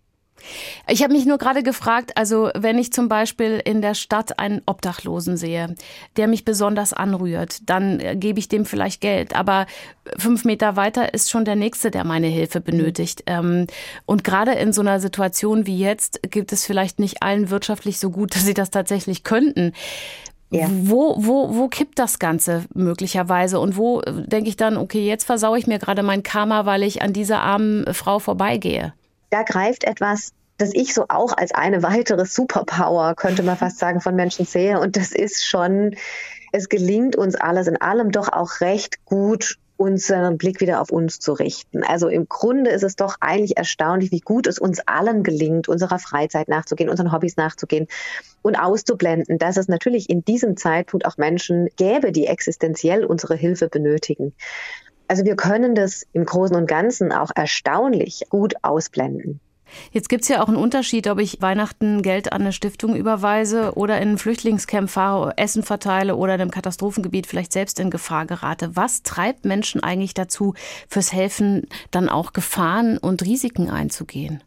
Ich 0.87 1.01
habe 1.01 1.13
mich 1.13 1.25
nur 1.25 1.37
gerade 1.37 1.63
gefragt, 1.63 2.11
also 2.15 2.49
wenn 2.55 2.77
ich 2.77 2.93
zum 2.93 3.09
Beispiel 3.09 3.61
in 3.63 3.81
der 3.81 3.93
Stadt 3.93 4.39
einen 4.39 4.61
Obdachlosen 4.65 5.37
sehe, 5.37 5.75
der 6.17 6.27
mich 6.27 6.45
besonders 6.45 6.93
anrührt, 6.93 7.69
dann 7.69 7.99
äh, 7.99 8.15
gebe 8.15 8.39
ich 8.39 8.47
dem 8.47 8.65
vielleicht 8.65 9.01
Geld. 9.01 9.35
Aber 9.35 9.65
fünf 10.17 10.45
Meter 10.45 10.75
weiter 10.75 11.13
ist 11.13 11.31
schon 11.31 11.45
der 11.45 11.55
Nächste, 11.55 11.91
der 11.91 12.03
meine 12.03 12.27
Hilfe 12.27 12.61
benötigt. 12.61 13.23
Mhm. 13.27 13.67
Und 14.05 14.23
gerade 14.23 14.53
in 14.53 14.73
so 14.73 14.81
einer 14.81 14.99
Situation 14.99 15.65
wie 15.65 15.79
jetzt 15.79 16.19
gibt 16.29 16.53
es 16.53 16.65
vielleicht 16.65 16.99
nicht 16.99 17.23
allen 17.23 17.49
wirtschaftlich 17.49 17.99
so 17.99 18.11
gut, 18.11 18.35
dass 18.35 18.45
sie 18.45 18.53
das 18.53 18.69
tatsächlich 18.69 19.23
könnten. 19.23 19.73
Ja. 20.51 20.69
Wo, 20.69 21.15
wo, 21.17 21.55
wo 21.55 21.67
kippt 21.67 21.97
das 21.97 22.19
Ganze 22.19 22.65
möglicherweise? 22.73 23.59
Und 23.59 23.77
wo 23.77 24.01
äh, 24.01 24.27
denke 24.27 24.49
ich 24.49 24.57
dann, 24.57 24.77
okay, 24.77 25.05
jetzt 25.05 25.23
versaue 25.23 25.57
ich 25.57 25.65
mir 25.65 25.79
gerade 25.79 26.03
mein 26.03 26.23
Karma, 26.23 26.65
weil 26.65 26.83
ich 26.83 27.01
an 27.01 27.13
dieser 27.13 27.41
armen 27.41 27.91
Frau 27.93 28.19
vorbeigehe? 28.19 28.93
Da 29.35 29.43
greift 29.43 29.83
etwas, 29.83 30.31
das 30.57 30.73
ich 30.73 30.93
so 30.93 31.05
auch 31.09 31.35
als 31.35 31.53
eine 31.53 31.83
weitere 31.83 32.25
Superpower, 32.25 33.15
könnte 33.15 33.43
man 33.43 33.57
fast 33.57 33.79
sagen, 33.79 33.99
von 33.99 34.15
Menschen 34.15 34.45
sehe. 34.45 34.79
Und 34.79 34.95
das 34.95 35.11
ist 35.11 35.45
schon, 35.45 35.95
es 36.53 36.69
gelingt 36.69 37.17
uns 37.17 37.35
alles 37.35 37.67
in 37.67 37.75
allem 37.75 38.11
doch 38.11 38.31
auch 38.31 38.61
recht 38.61 39.03
gut, 39.03 39.57
unseren 39.75 40.37
Blick 40.37 40.61
wieder 40.61 40.79
auf 40.79 40.89
uns 40.89 41.19
zu 41.19 41.33
richten. 41.33 41.83
Also 41.83 42.07
im 42.07 42.29
Grunde 42.29 42.69
ist 42.69 42.83
es 42.83 42.95
doch 42.95 43.17
eigentlich 43.19 43.57
erstaunlich, 43.57 44.09
wie 44.13 44.21
gut 44.21 44.47
es 44.47 44.57
uns 44.57 44.79
allen 44.85 45.21
gelingt, 45.21 45.67
unserer 45.67 45.99
Freizeit 45.99 46.47
nachzugehen, 46.47 46.89
unseren 46.89 47.11
Hobbys 47.11 47.35
nachzugehen 47.35 47.87
und 48.41 48.55
auszublenden, 48.55 49.37
dass 49.37 49.57
es 49.57 49.67
natürlich 49.67 50.09
in 50.09 50.23
diesem 50.23 50.55
Zeitpunkt 50.55 51.05
auch 51.05 51.17
Menschen 51.17 51.67
gäbe, 51.75 52.13
die 52.13 52.27
existenziell 52.27 53.03
unsere 53.03 53.35
Hilfe 53.35 53.67
benötigen. 53.67 54.33
Also 55.07 55.25
wir 55.25 55.35
können 55.35 55.75
das 55.75 56.05
im 56.13 56.25
Großen 56.25 56.55
und 56.55 56.67
Ganzen 56.67 57.11
auch 57.11 57.31
erstaunlich 57.35 58.25
gut 58.29 58.53
ausblenden. 58.63 59.39
Jetzt 59.91 60.09
gibt 60.09 60.23
es 60.23 60.29
ja 60.29 60.43
auch 60.43 60.47
einen 60.47 60.57
Unterschied, 60.57 61.07
ob 61.07 61.19
ich 61.19 61.41
Weihnachten 61.41 62.01
Geld 62.01 62.31
an 62.31 62.41
eine 62.41 62.53
Stiftung 62.53 62.95
überweise 62.95 63.73
oder 63.73 63.99
in 63.99 64.11
ein 64.11 64.17
Flüchtlingscamp 64.17 64.89
fahre, 64.89 65.37
Essen 65.37 65.63
verteile 65.63 66.15
oder 66.15 66.35
in 66.35 66.41
einem 66.41 66.51
Katastrophengebiet 66.51 67.27
vielleicht 67.27 67.51
selbst 67.51 67.79
in 67.79 67.89
Gefahr 67.89 68.25
gerate. 68.25 68.75
Was 68.75 69.03
treibt 69.03 69.45
Menschen 69.45 69.83
eigentlich 69.83 70.13
dazu, 70.13 70.53
fürs 70.87 71.11
Helfen 71.11 71.67
dann 71.91 72.09
auch 72.09 72.33
Gefahren 72.33 72.97
und 72.97 73.23
Risiken 73.23 73.69
einzugehen? 73.69 74.43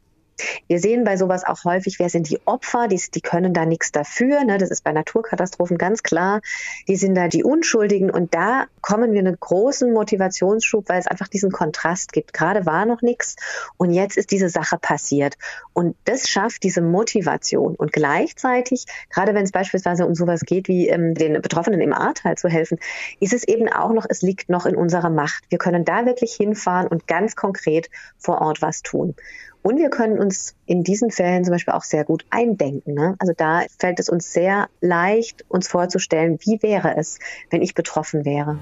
Wir 0.66 0.80
sehen 0.80 1.04
bei 1.04 1.16
sowas 1.16 1.44
auch 1.44 1.64
häufig, 1.64 1.98
wer 1.98 2.08
sind 2.08 2.28
die 2.28 2.40
Opfer, 2.44 2.88
die, 2.88 3.00
die 3.14 3.20
können 3.20 3.52
da 3.52 3.66
nichts 3.66 3.92
dafür. 3.92 4.44
Ne? 4.44 4.58
Das 4.58 4.70
ist 4.70 4.84
bei 4.84 4.92
Naturkatastrophen 4.92 5.78
ganz 5.78 6.02
klar. 6.02 6.40
Die 6.88 6.96
sind 6.96 7.14
da 7.14 7.28
die 7.28 7.44
Unschuldigen 7.44 8.10
und 8.10 8.34
da 8.34 8.66
kommen 8.80 9.12
wir 9.12 9.20
einen 9.20 9.38
großen 9.38 9.92
Motivationsschub, 9.92 10.88
weil 10.88 11.00
es 11.00 11.06
einfach 11.06 11.28
diesen 11.28 11.50
Kontrast 11.50 12.12
gibt. 12.12 12.32
Gerade 12.32 12.66
war 12.66 12.86
noch 12.86 13.02
nichts 13.02 13.36
und 13.76 13.92
jetzt 13.92 14.16
ist 14.16 14.30
diese 14.30 14.48
Sache 14.48 14.78
passiert. 14.78 15.36
Und 15.72 15.96
das 16.04 16.28
schafft 16.28 16.62
diese 16.62 16.80
Motivation. 16.80 17.74
Und 17.74 17.92
gleichzeitig, 17.92 18.84
gerade 19.10 19.34
wenn 19.34 19.44
es 19.44 19.52
beispielsweise 19.52 20.06
um 20.06 20.14
sowas 20.14 20.40
geht, 20.40 20.68
wie 20.68 20.88
ähm, 20.88 21.14
den 21.14 21.40
Betroffenen 21.40 21.80
im 21.80 21.92
Ahrtal 21.92 22.36
zu 22.36 22.48
helfen, 22.48 22.78
ist 23.20 23.32
es 23.32 23.46
eben 23.46 23.68
auch 23.68 23.92
noch, 23.92 24.06
es 24.08 24.22
liegt 24.22 24.48
noch 24.48 24.66
in 24.66 24.76
unserer 24.76 25.10
Macht. 25.10 25.44
Wir 25.48 25.58
können 25.58 25.84
da 25.84 26.06
wirklich 26.06 26.34
hinfahren 26.34 26.88
und 26.88 27.06
ganz 27.06 27.36
konkret 27.36 27.90
vor 28.18 28.40
Ort 28.40 28.62
was 28.62 28.82
tun. 28.82 29.14
Und 29.62 29.78
wir 29.78 29.90
können 29.90 30.18
uns 30.18 30.54
in 30.66 30.82
diesen 30.82 31.10
Fällen 31.10 31.44
zum 31.44 31.52
Beispiel 31.52 31.74
auch 31.74 31.82
sehr 31.82 32.04
gut 32.04 32.24
eindenken. 32.30 32.94
Ne? 32.94 33.16
Also 33.18 33.32
da 33.36 33.62
fällt 33.78 34.00
es 34.00 34.08
uns 34.08 34.32
sehr 34.32 34.68
leicht, 34.80 35.44
uns 35.48 35.68
vorzustellen, 35.68 36.38
wie 36.42 36.62
wäre 36.62 36.96
es, 36.96 37.18
wenn 37.50 37.62
ich 37.62 37.74
betroffen 37.74 38.24
wäre. 38.24 38.58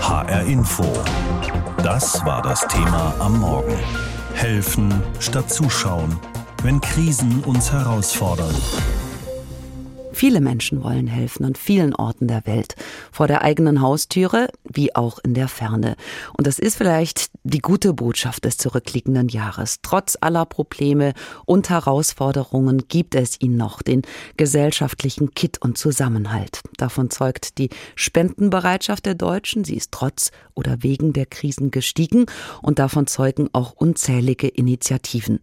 HR 0.00 0.46
Info. 0.46 0.84
Das 1.82 2.24
war 2.24 2.42
das 2.42 2.66
Thema 2.68 3.14
am 3.18 3.40
Morgen. 3.40 3.76
Helfen 4.34 5.02
statt 5.20 5.50
zuschauen, 5.50 6.18
wenn 6.62 6.80
Krisen 6.80 7.42
uns 7.44 7.72
herausfordern. 7.72 8.54
Viele 10.12 10.40
Menschen 10.40 10.82
wollen 10.82 11.06
helfen 11.06 11.44
an 11.44 11.54
vielen 11.54 11.94
Orten 11.94 12.26
der 12.26 12.46
Welt, 12.46 12.74
vor 13.16 13.28
der 13.28 13.40
eigenen 13.40 13.80
Haustüre 13.80 14.48
wie 14.62 14.94
auch 14.94 15.18
in 15.20 15.32
der 15.32 15.48
Ferne. 15.48 15.96
Und 16.36 16.46
das 16.46 16.58
ist 16.58 16.76
vielleicht 16.76 17.30
die 17.44 17.60
gute 17.60 17.94
Botschaft 17.94 18.44
des 18.44 18.58
zurückliegenden 18.58 19.28
Jahres. 19.28 19.78
Trotz 19.80 20.18
aller 20.20 20.44
Probleme 20.44 21.14
und 21.46 21.70
Herausforderungen 21.70 22.88
gibt 22.88 23.14
es 23.14 23.40
ihn 23.40 23.56
noch, 23.56 23.80
den 23.80 24.02
gesellschaftlichen 24.36 25.30
Kitt 25.30 25.62
und 25.62 25.78
Zusammenhalt. 25.78 26.60
Davon 26.76 27.08
zeugt 27.08 27.56
die 27.56 27.70
Spendenbereitschaft 27.94 29.06
der 29.06 29.14
Deutschen. 29.14 29.64
Sie 29.64 29.76
ist 29.76 29.92
trotz 29.92 30.30
oder 30.54 30.82
wegen 30.82 31.14
der 31.14 31.24
Krisen 31.24 31.70
gestiegen 31.70 32.26
und 32.60 32.78
davon 32.78 33.06
zeugen 33.06 33.48
auch 33.54 33.72
unzählige 33.72 34.48
Initiativen. 34.48 35.40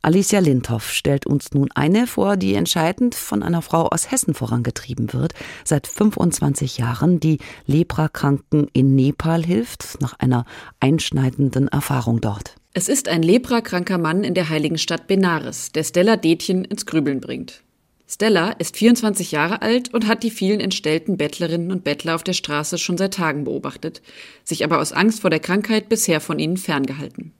Alicia 0.00 0.40
Lindhoff 0.40 0.90
stellt 0.90 1.26
uns 1.26 1.52
nun 1.52 1.68
eine 1.74 2.06
vor, 2.06 2.38
die 2.38 2.54
entscheidend 2.54 3.14
von 3.14 3.42
einer 3.42 3.60
Frau 3.60 3.88
aus 3.88 4.10
Hessen 4.10 4.32
vorangetrieben 4.32 5.12
wird, 5.12 5.34
seit 5.64 5.86
25 5.86 6.78
Jahren 6.78 7.09
die 7.18 7.38
Leprakranken 7.66 8.68
in 8.72 8.94
Nepal 8.94 9.44
hilft, 9.44 10.00
nach 10.00 10.18
einer 10.20 10.44
einschneidenden 10.78 11.66
Erfahrung 11.66 12.20
dort. 12.20 12.54
Es 12.72 12.88
ist 12.88 13.08
ein 13.08 13.24
leprakranker 13.24 13.98
Mann 13.98 14.22
in 14.22 14.34
der 14.34 14.48
heiligen 14.48 14.78
Stadt 14.78 15.08
Benares, 15.08 15.72
der 15.72 15.82
Stella 15.82 16.16
Detjen 16.16 16.64
ins 16.64 16.86
Grübeln 16.86 17.20
bringt. 17.20 17.64
Stella 18.06 18.50
ist 18.52 18.76
24 18.76 19.32
Jahre 19.32 19.62
alt 19.62 19.92
und 19.94 20.06
hat 20.06 20.22
die 20.22 20.30
vielen 20.30 20.60
entstellten 20.60 21.16
Bettlerinnen 21.16 21.72
und 21.72 21.84
Bettler 21.84 22.14
auf 22.14 22.22
der 22.22 22.32
Straße 22.32 22.78
schon 22.78 22.98
seit 22.98 23.14
Tagen 23.14 23.44
beobachtet, 23.44 24.02
sich 24.44 24.64
aber 24.64 24.80
aus 24.80 24.92
Angst 24.92 25.20
vor 25.20 25.30
der 25.30 25.40
Krankheit 25.40 25.88
bisher 25.88 26.20
von 26.20 26.38
ihnen 26.38 26.56
ferngehalten. 26.56 27.32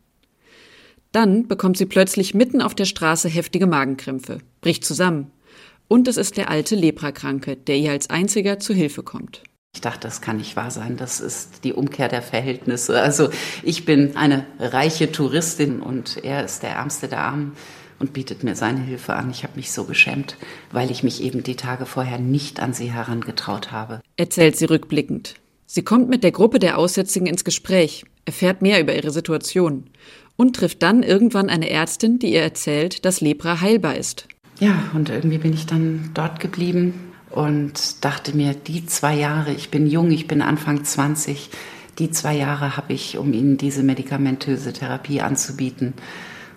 Dann 1.12 1.48
bekommt 1.48 1.76
sie 1.76 1.86
plötzlich 1.86 2.34
mitten 2.34 2.62
auf 2.62 2.74
der 2.74 2.84
Straße 2.84 3.28
heftige 3.28 3.66
Magenkrämpfe, 3.66 4.38
bricht 4.60 4.84
zusammen 4.84 5.30
und 5.88 6.06
es 6.06 6.16
ist 6.16 6.36
der 6.36 6.50
alte 6.50 6.76
Leprakranke, 6.76 7.56
der 7.56 7.76
ihr 7.76 7.90
als 7.90 8.10
einziger 8.10 8.60
zu 8.60 8.72
Hilfe 8.72 9.02
kommt. 9.02 9.42
Ich 9.74 9.80
dachte, 9.80 10.00
das 10.00 10.20
kann 10.20 10.38
nicht 10.38 10.56
wahr 10.56 10.70
sein. 10.70 10.96
Das 10.96 11.20
ist 11.20 11.64
die 11.64 11.72
Umkehr 11.72 12.08
der 12.08 12.22
Verhältnisse. 12.22 13.00
Also 13.00 13.30
ich 13.62 13.84
bin 13.84 14.16
eine 14.16 14.44
reiche 14.58 15.12
Touristin 15.12 15.80
und 15.80 16.22
er 16.24 16.44
ist 16.44 16.62
der 16.62 16.70
Ärmste 16.70 17.08
der 17.08 17.20
Armen 17.20 17.52
und 18.00 18.12
bietet 18.12 18.42
mir 18.42 18.56
seine 18.56 18.80
Hilfe 18.80 19.14
an. 19.14 19.30
Ich 19.30 19.44
habe 19.44 19.56
mich 19.56 19.70
so 19.70 19.84
geschämt, 19.84 20.36
weil 20.72 20.90
ich 20.90 21.02
mich 21.04 21.22
eben 21.22 21.42
die 21.44 21.54
Tage 21.54 21.86
vorher 21.86 22.18
nicht 22.18 22.58
an 22.58 22.72
sie 22.72 22.90
herangetraut 22.90 23.70
habe. 23.70 24.00
Erzählt 24.16 24.56
sie 24.56 24.64
rückblickend. 24.64 25.36
Sie 25.66 25.82
kommt 25.82 26.08
mit 26.08 26.24
der 26.24 26.32
Gruppe 26.32 26.58
der 26.58 26.76
Aussätzigen 26.76 27.28
ins 27.28 27.44
Gespräch, 27.44 28.04
erfährt 28.24 28.62
mehr 28.62 28.80
über 28.80 28.96
ihre 28.96 29.12
Situation 29.12 29.84
und 30.36 30.56
trifft 30.56 30.82
dann 30.82 31.04
irgendwann 31.04 31.48
eine 31.48 31.70
Ärztin, 31.70 32.18
die 32.18 32.32
ihr 32.32 32.42
erzählt, 32.42 33.04
dass 33.04 33.20
Lepra 33.20 33.60
heilbar 33.60 33.96
ist. 33.96 34.26
Ja, 34.58 34.90
und 34.94 35.10
irgendwie 35.10 35.38
bin 35.38 35.52
ich 35.52 35.66
dann 35.66 36.10
dort 36.12 36.40
geblieben 36.40 37.09
und 37.30 38.04
dachte 38.04 38.36
mir, 38.36 38.54
die 38.54 38.86
zwei 38.86 39.14
Jahre, 39.14 39.52
ich 39.52 39.70
bin 39.70 39.86
jung, 39.86 40.10
ich 40.10 40.26
bin 40.26 40.42
Anfang 40.42 40.84
20, 40.84 41.50
die 41.98 42.10
zwei 42.10 42.36
Jahre 42.36 42.76
habe 42.76 42.92
ich, 42.92 43.18
um 43.18 43.32
ihnen 43.32 43.56
diese 43.56 43.82
medikamentöse 43.82 44.72
Therapie 44.72 45.20
anzubieten. 45.20 45.94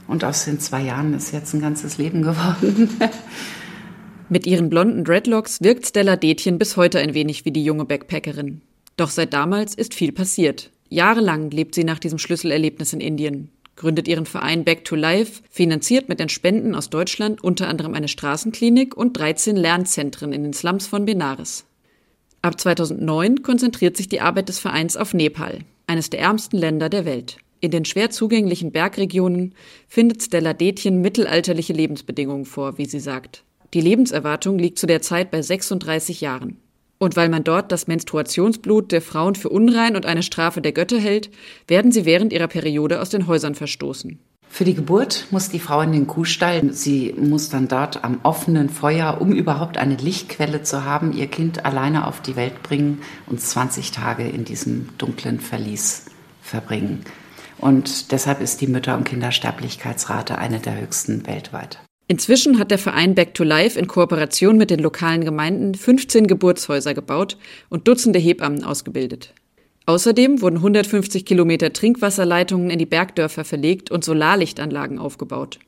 Und 0.07 0.23
aus 0.23 0.45
den 0.45 0.59
zwei 0.59 0.81
Jahren 0.81 1.13
ist 1.13 1.31
jetzt 1.31 1.53
ein 1.53 1.61
ganzes 1.61 1.97
Leben 1.97 2.23
geworden. 2.23 2.89
Mit 4.29 4.47
ihren 4.47 4.69
blonden 4.69 5.03
Dreadlocks 5.03 5.61
wirkt 5.61 5.87
Stella 5.87 6.15
Detjen 6.15 6.57
bis 6.57 6.75
heute 6.75 6.99
ein 6.99 7.13
wenig 7.13 7.45
wie 7.45 7.51
die 7.51 7.63
junge 7.63 7.85
Backpackerin. 7.85 8.61
Doch 8.97 9.09
seit 9.09 9.33
damals 9.33 9.75
ist 9.75 9.93
viel 9.93 10.11
passiert. 10.11 10.71
Jahrelang 10.89 11.51
lebt 11.51 11.75
sie 11.75 11.83
nach 11.83 11.99
diesem 11.99 12.19
Schlüsselerlebnis 12.19 12.93
in 12.93 12.99
Indien 12.99 13.49
gründet 13.83 14.07
ihren 14.07 14.25
Verein 14.25 14.63
Back 14.63 14.85
to 14.85 14.95
Life, 14.95 15.43
finanziert 15.49 16.07
mit 16.07 16.21
den 16.21 16.29
Spenden 16.29 16.73
aus 16.73 16.89
Deutschland 16.89 17.43
unter 17.43 17.67
anderem 17.67 17.93
eine 17.95 18.07
Straßenklinik 18.07 18.95
und 18.95 19.19
13 19.19 19.57
Lernzentren 19.57 20.31
in 20.31 20.43
den 20.43 20.53
Slums 20.53 20.87
von 20.87 21.03
Benares. 21.03 21.65
Ab 22.41 22.57
2009 22.57 23.43
konzentriert 23.43 23.97
sich 23.97 24.07
die 24.07 24.21
Arbeit 24.21 24.47
des 24.47 24.59
Vereins 24.59 24.95
auf 24.95 25.13
Nepal, 25.13 25.59
eines 25.85 26.09
der 26.09 26.21
ärmsten 26.21 26.57
Länder 26.57 26.87
der 26.87 27.03
Welt. 27.03 27.39
In 27.59 27.71
den 27.71 27.83
schwer 27.83 28.09
zugänglichen 28.09 28.71
Bergregionen 28.71 29.53
findet 29.89 30.23
Stella 30.23 30.53
Detjen 30.53 31.01
mittelalterliche 31.01 31.73
Lebensbedingungen 31.73 32.45
vor, 32.45 32.77
wie 32.77 32.85
sie 32.85 33.01
sagt. 33.01 33.43
Die 33.73 33.81
Lebenserwartung 33.81 34.57
liegt 34.57 34.79
zu 34.79 34.87
der 34.87 35.01
Zeit 35.01 35.29
bei 35.29 35.41
36 35.41 36.21
Jahren. 36.21 36.55
Und 37.00 37.15
weil 37.15 37.29
man 37.29 37.43
dort 37.43 37.71
das 37.71 37.88
Menstruationsblut 37.88 38.91
der 38.91 39.01
Frauen 39.01 39.35
für 39.35 39.50
unrein 39.50 39.95
und 39.95 40.05
eine 40.05 40.23
Strafe 40.23 40.62
der 40.62 40.71
Götter 40.71 41.00
hält, 41.00 41.29
werden 41.67 41.91
sie 41.91 42.05
während 42.05 42.31
ihrer 42.31 42.47
Periode 42.47 43.01
aus 43.01 43.09
den 43.09 43.27
Häusern 43.27 43.55
verstoßen. 43.55 44.19
Für 44.53 44.65
die 44.65 44.75
Geburt 44.75 45.25
muss 45.31 45.50
die 45.50 45.59
Frau 45.59 45.81
in 45.81 45.93
den 45.93 46.05
Kuhstall. 46.05 46.71
Sie 46.73 47.15
muss 47.17 47.50
dann 47.50 47.67
dort 47.67 48.03
am 48.03 48.19
offenen 48.21 48.69
Feuer, 48.69 49.17
um 49.19 49.31
überhaupt 49.31 49.77
eine 49.77 49.95
Lichtquelle 49.95 50.62
zu 50.62 50.85
haben, 50.85 51.12
ihr 51.12 51.25
Kind 51.25 51.65
alleine 51.65 52.05
auf 52.05 52.21
die 52.21 52.35
Welt 52.35 52.62
bringen 52.62 53.01
und 53.25 53.41
20 53.41 53.89
Tage 53.89 54.27
in 54.27 54.45
diesem 54.45 54.89
dunklen 55.00 55.39
Verlies 55.39 56.05
verbringen. 56.39 57.03
Und 57.57 58.12
deshalb 58.12 58.41
ist 58.41 58.62
die 58.62 58.67
Mütter- 58.67 58.95
und 58.95 59.05
Kindersterblichkeitsrate 59.05 60.38
eine 60.38 60.59
der 60.59 60.79
höchsten 60.79 61.25
weltweit. 61.25 61.79
Inzwischen 62.07 62.60
hat 62.60 62.69
der 62.69 62.77
Verein 62.77 63.15
Back 63.15 63.33
to 63.33 63.43
Life 63.43 63.79
in 63.79 63.88
Kooperation 63.88 64.57
mit 64.57 64.69
den 64.69 64.79
lokalen 64.79 65.24
Gemeinden 65.24 65.74
15 65.74 66.27
Geburtshäuser 66.27 66.93
gebaut 66.93 67.38
und 67.69 67.88
Dutzende 67.88 68.19
Hebammen 68.19 68.63
ausgebildet. 68.63 69.33
Außerdem 69.86 70.41
wurden 70.41 70.57
150 70.57 71.25
Kilometer 71.25 71.74
Trinkwasserleitungen 71.74 72.69
in 72.69 72.79
die 72.79 72.86
Bergdörfer 72.86 73.43
verlegt 73.43 73.91
und 73.91 74.03
Solarlichtanlagen 74.03 75.00
aufgebaut. 75.00 75.60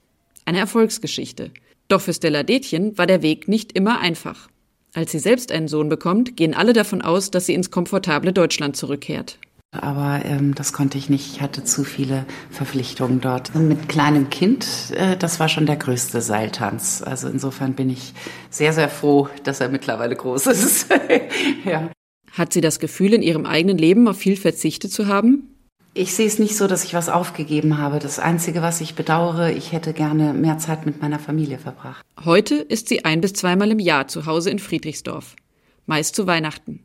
Eine 0.46 0.60
Erfolgsgeschichte. 0.60 1.52
Doch 1.88 2.02
für 2.02 2.14
Stella 2.14 2.44
Detjen 2.44 2.98
war 2.98 3.08
der 3.08 3.22
Weg 3.22 3.48
nicht 3.48 3.72
immer 3.74 4.00
einfach. 4.00 4.50
Als 4.94 5.12
sie 5.12 5.20
selbst 5.20 5.52
einen 5.52 5.68
Sohn 5.68 5.90
bekommt, 5.90 6.38
gehen 6.38 6.54
alle 6.54 6.74
davon 6.74 7.02
aus, 7.02 7.32
dass 7.32 7.46
sie 7.46 7.54
ins 7.54 7.72
komfortable 7.72 8.32
Deutschland 8.32 8.78
zurückkehrt. 8.78 9.38
Aber 9.82 10.22
ähm, 10.26 10.56
das 10.56 10.74
konnte 10.74 10.98
ich 10.98 11.10
nicht. 11.10 11.36
Ich 11.36 11.42
hatte 11.42 11.64
zu 11.64 11.84
viele 11.84 12.26
Verpflichtungen 12.52 13.22
dort. 13.22 13.54
Und 13.56 13.68
mit 13.68 13.90
kleinem 13.90 14.30
Kind, 14.30 14.66
äh, 14.96 15.18
das 15.18 15.40
war 15.40 15.50
schon 15.50 15.66
der 15.66 15.76
größte 15.76 16.22
Seiltanz. 16.22 17.02
Also 17.06 17.28
insofern 17.28 17.74
bin 17.74 17.90
ich 17.90 18.14
sehr, 18.50 18.74
sehr 18.74 18.90
froh, 18.90 19.30
dass 19.44 19.62
er 19.62 19.70
mittlerweile 19.70 20.16
groß 20.16 20.48
ist. 20.48 20.88
ja. 21.66 21.90
Hat 22.32 22.54
sie 22.54 22.62
das 22.62 22.80
Gefühl, 22.80 23.14
in 23.14 23.22
ihrem 23.22 23.46
eigenen 23.46 23.78
Leben 23.78 24.08
auf 24.08 24.18
viel 24.18 24.36
verzichtet 24.36 24.92
zu 24.92 25.08
haben? 25.08 25.56
Ich 25.98 26.14
sehe 26.14 26.28
es 26.28 26.40
nicht 26.40 26.58
so, 26.58 26.68
dass 26.68 26.84
ich 26.84 26.94
was 26.94 27.08
aufgegeben 27.08 27.78
habe. 27.78 28.00
Das 28.00 28.20
Einzige, 28.20 28.62
was 28.62 28.82
ich 28.82 28.96
bedauere, 28.96 29.52
ich 29.52 29.72
hätte 29.72 29.94
gerne 29.94 30.34
mehr 30.34 30.58
Zeit 30.58 30.86
mit 30.86 31.02
meiner 31.02 31.20
Familie 31.20 31.58
verbracht. 31.58 32.06
Heute 32.26 32.56
ist 32.56 32.90
sie 32.90 33.06
ein 33.06 33.22
bis 33.22 33.32
zweimal 33.32 33.72
im 33.72 33.80
Jahr 33.80 34.10
zu 34.10 34.26
Hause 34.26 34.50
in 34.50 34.60
Friedrichsdorf. 34.60 35.38
Meist 35.86 36.16
zu 36.16 36.28
Weihnachten. 36.28 36.82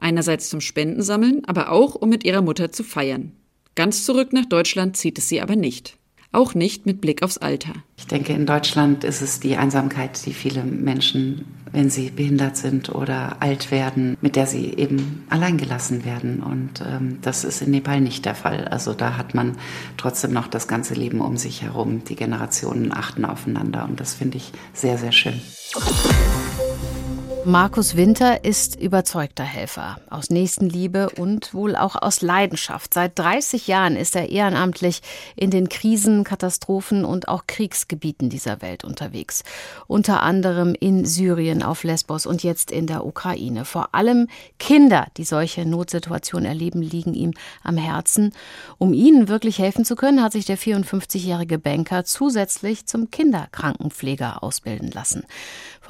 Einerseits 0.00 0.48
zum 0.48 0.60
Spendensammeln, 0.60 1.42
aber 1.46 1.70
auch 1.70 1.94
um 1.94 2.08
mit 2.08 2.24
ihrer 2.24 2.42
Mutter 2.42 2.72
zu 2.72 2.82
feiern. 2.82 3.32
Ganz 3.74 4.04
zurück 4.04 4.32
nach 4.32 4.46
Deutschland 4.46 4.96
zieht 4.96 5.18
es 5.18 5.28
sie 5.28 5.40
aber 5.40 5.56
nicht. 5.56 5.96
Auch 6.32 6.54
nicht 6.54 6.86
mit 6.86 7.00
Blick 7.00 7.22
aufs 7.22 7.38
Alter. 7.38 7.72
Ich 7.96 8.06
denke, 8.06 8.32
in 8.32 8.46
Deutschland 8.46 9.02
ist 9.02 9.20
es 9.20 9.40
die 9.40 9.56
Einsamkeit, 9.56 10.24
die 10.26 10.32
viele 10.32 10.62
Menschen, 10.62 11.44
wenn 11.72 11.90
sie 11.90 12.10
behindert 12.10 12.56
sind 12.56 12.94
oder 12.94 13.42
alt 13.42 13.72
werden, 13.72 14.16
mit 14.20 14.36
der 14.36 14.46
sie 14.46 14.74
eben 14.74 15.24
alleingelassen 15.28 16.04
werden. 16.04 16.40
Und 16.40 16.82
ähm, 16.86 17.18
das 17.20 17.42
ist 17.42 17.62
in 17.62 17.72
Nepal 17.72 18.00
nicht 18.00 18.24
der 18.24 18.36
Fall. 18.36 18.68
Also 18.68 18.94
da 18.94 19.16
hat 19.16 19.34
man 19.34 19.56
trotzdem 19.96 20.32
noch 20.32 20.46
das 20.46 20.68
ganze 20.68 20.94
Leben 20.94 21.20
um 21.20 21.36
sich 21.36 21.62
herum. 21.62 22.04
Die 22.04 22.16
Generationen 22.16 22.92
achten 22.92 23.24
aufeinander. 23.24 23.84
Und 23.88 23.98
das 23.98 24.14
finde 24.14 24.36
ich 24.36 24.52
sehr, 24.72 24.98
sehr 24.98 25.12
schön. 25.12 25.40
Markus 27.46 27.96
Winter 27.96 28.44
ist 28.44 28.78
überzeugter 28.78 29.44
Helfer 29.44 29.98
aus 30.10 30.28
Nächstenliebe 30.28 31.08
und 31.08 31.54
wohl 31.54 31.74
auch 31.74 31.96
aus 31.96 32.20
Leidenschaft. 32.20 32.92
Seit 32.92 33.18
30 33.18 33.66
Jahren 33.66 33.96
ist 33.96 34.14
er 34.14 34.28
ehrenamtlich 34.28 35.00
in 35.36 35.50
den 35.50 35.70
Krisen, 35.70 36.22
Katastrophen 36.22 37.04
und 37.04 37.28
auch 37.28 37.44
Kriegsgebieten 37.46 38.28
dieser 38.28 38.60
Welt 38.60 38.84
unterwegs. 38.84 39.42
Unter 39.86 40.22
anderem 40.22 40.76
in 40.78 41.06
Syrien, 41.06 41.62
auf 41.62 41.82
Lesbos 41.82 42.26
und 42.26 42.42
jetzt 42.42 42.70
in 42.70 42.86
der 42.86 43.06
Ukraine. 43.06 43.64
Vor 43.64 43.94
allem 43.94 44.28
Kinder, 44.58 45.06
die 45.16 45.24
solche 45.24 45.64
Notsituationen 45.64 46.46
erleben, 46.46 46.82
liegen 46.82 47.14
ihm 47.14 47.32
am 47.62 47.78
Herzen. 47.78 48.32
Um 48.76 48.92
ihnen 48.92 49.28
wirklich 49.28 49.58
helfen 49.58 49.86
zu 49.86 49.96
können, 49.96 50.22
hat 50.22 50.32
sich 50.32 50.44
der 50.44 50.58
54-jährige 50.58 51.58
Banker 51.58 52.04
zusätzlich 52.04 52.86
zum 52.86 53.10
Kinderkrankenpfleger 53.10 54.42
ausbilden 54.42 54.90
lassen. 54.90 55.24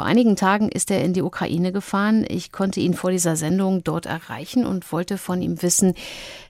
Vor 0.00 0.06
einigen 0.06 0.34
Tagen 0.34 0.70
ist 0.70 0.90
er 0.90 1.04
in 1.04 1.12
die 1.12 1.20
Ukraine 1.20 1.72
gefahren. 1.72 2.24
Ich 2.26 2.52
konnte 2.52 2.80
ihn 2.80 2.94
vor 2.94 3.10
dieser 3.10 3.36
Sendung 3.36 3.84
dort 3.84 4.06
erreichen 4.06 4.64
und 4.64 4.90
wollte 4.92 5.18
von 5.18 5.42
ihm 5.42 5.60
wissen, 5.60 5.92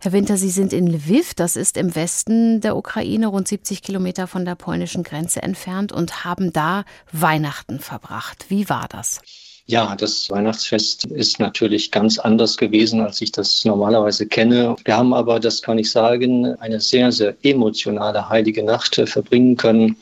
Herr 0.01 0.13
Winter, 0.13 0.37
Sie 0.37 0.51
sind 0.51 0.73
in 0.73 0.87
Lviv, 0.87 1.35
das 1.35 1.57
ist 1.57 1.77
im 1.77 1.97
Westen 1.97 2.61
der 2.61 2.77
Ukraine, 2.77 3.27
rund 3.27 3.49
70 3.49 3.83
Kilometer 3.83 4.29
von 4.29 4.45
der 4.45 4.55
polnischen 4.55 5.03
Grenze 5.03 5.43
entfernt 5.43 5.91
und 5.91 6.25
haben 6.25 6.53
da 6.53 6.85
Weihnachten 7.11 7.81
verbracht. 7.81 8.47
Wie 8.51 8.69
war 8.69 8.87
das? 8.89 9.21
Ja, 9.67 9.95
das 9.95 10.29
Weihnachtsfest 10.31 11.05
ist 11.07 11.39
natürlich 11.39 11.93
ganz 11.93 12.19
anders 12.19 12.57
gewesen, 12.57 13.01
als 13.01 13.21
ich 13.21 13.31
das 13.31 13.65
normalerweise 13.65 14.27
kenne. 14.27 14.75
Wir 14.85 14.97
haben 14.97 15.15
aber, 15.15 15.39
das 15.39 15.63
kann 15.63 15.79
ich 15.79 15.91
sagen, 15.93 16.55
eine 16.61 16.81
sehr, 16.81 17.13
sehr 17.13 17.37
emotionale 17.43 18.29
heilige 18.29 18.65
Nacht 18.65 19.01
verbringen 19.07 19.57
können 19.57 19.97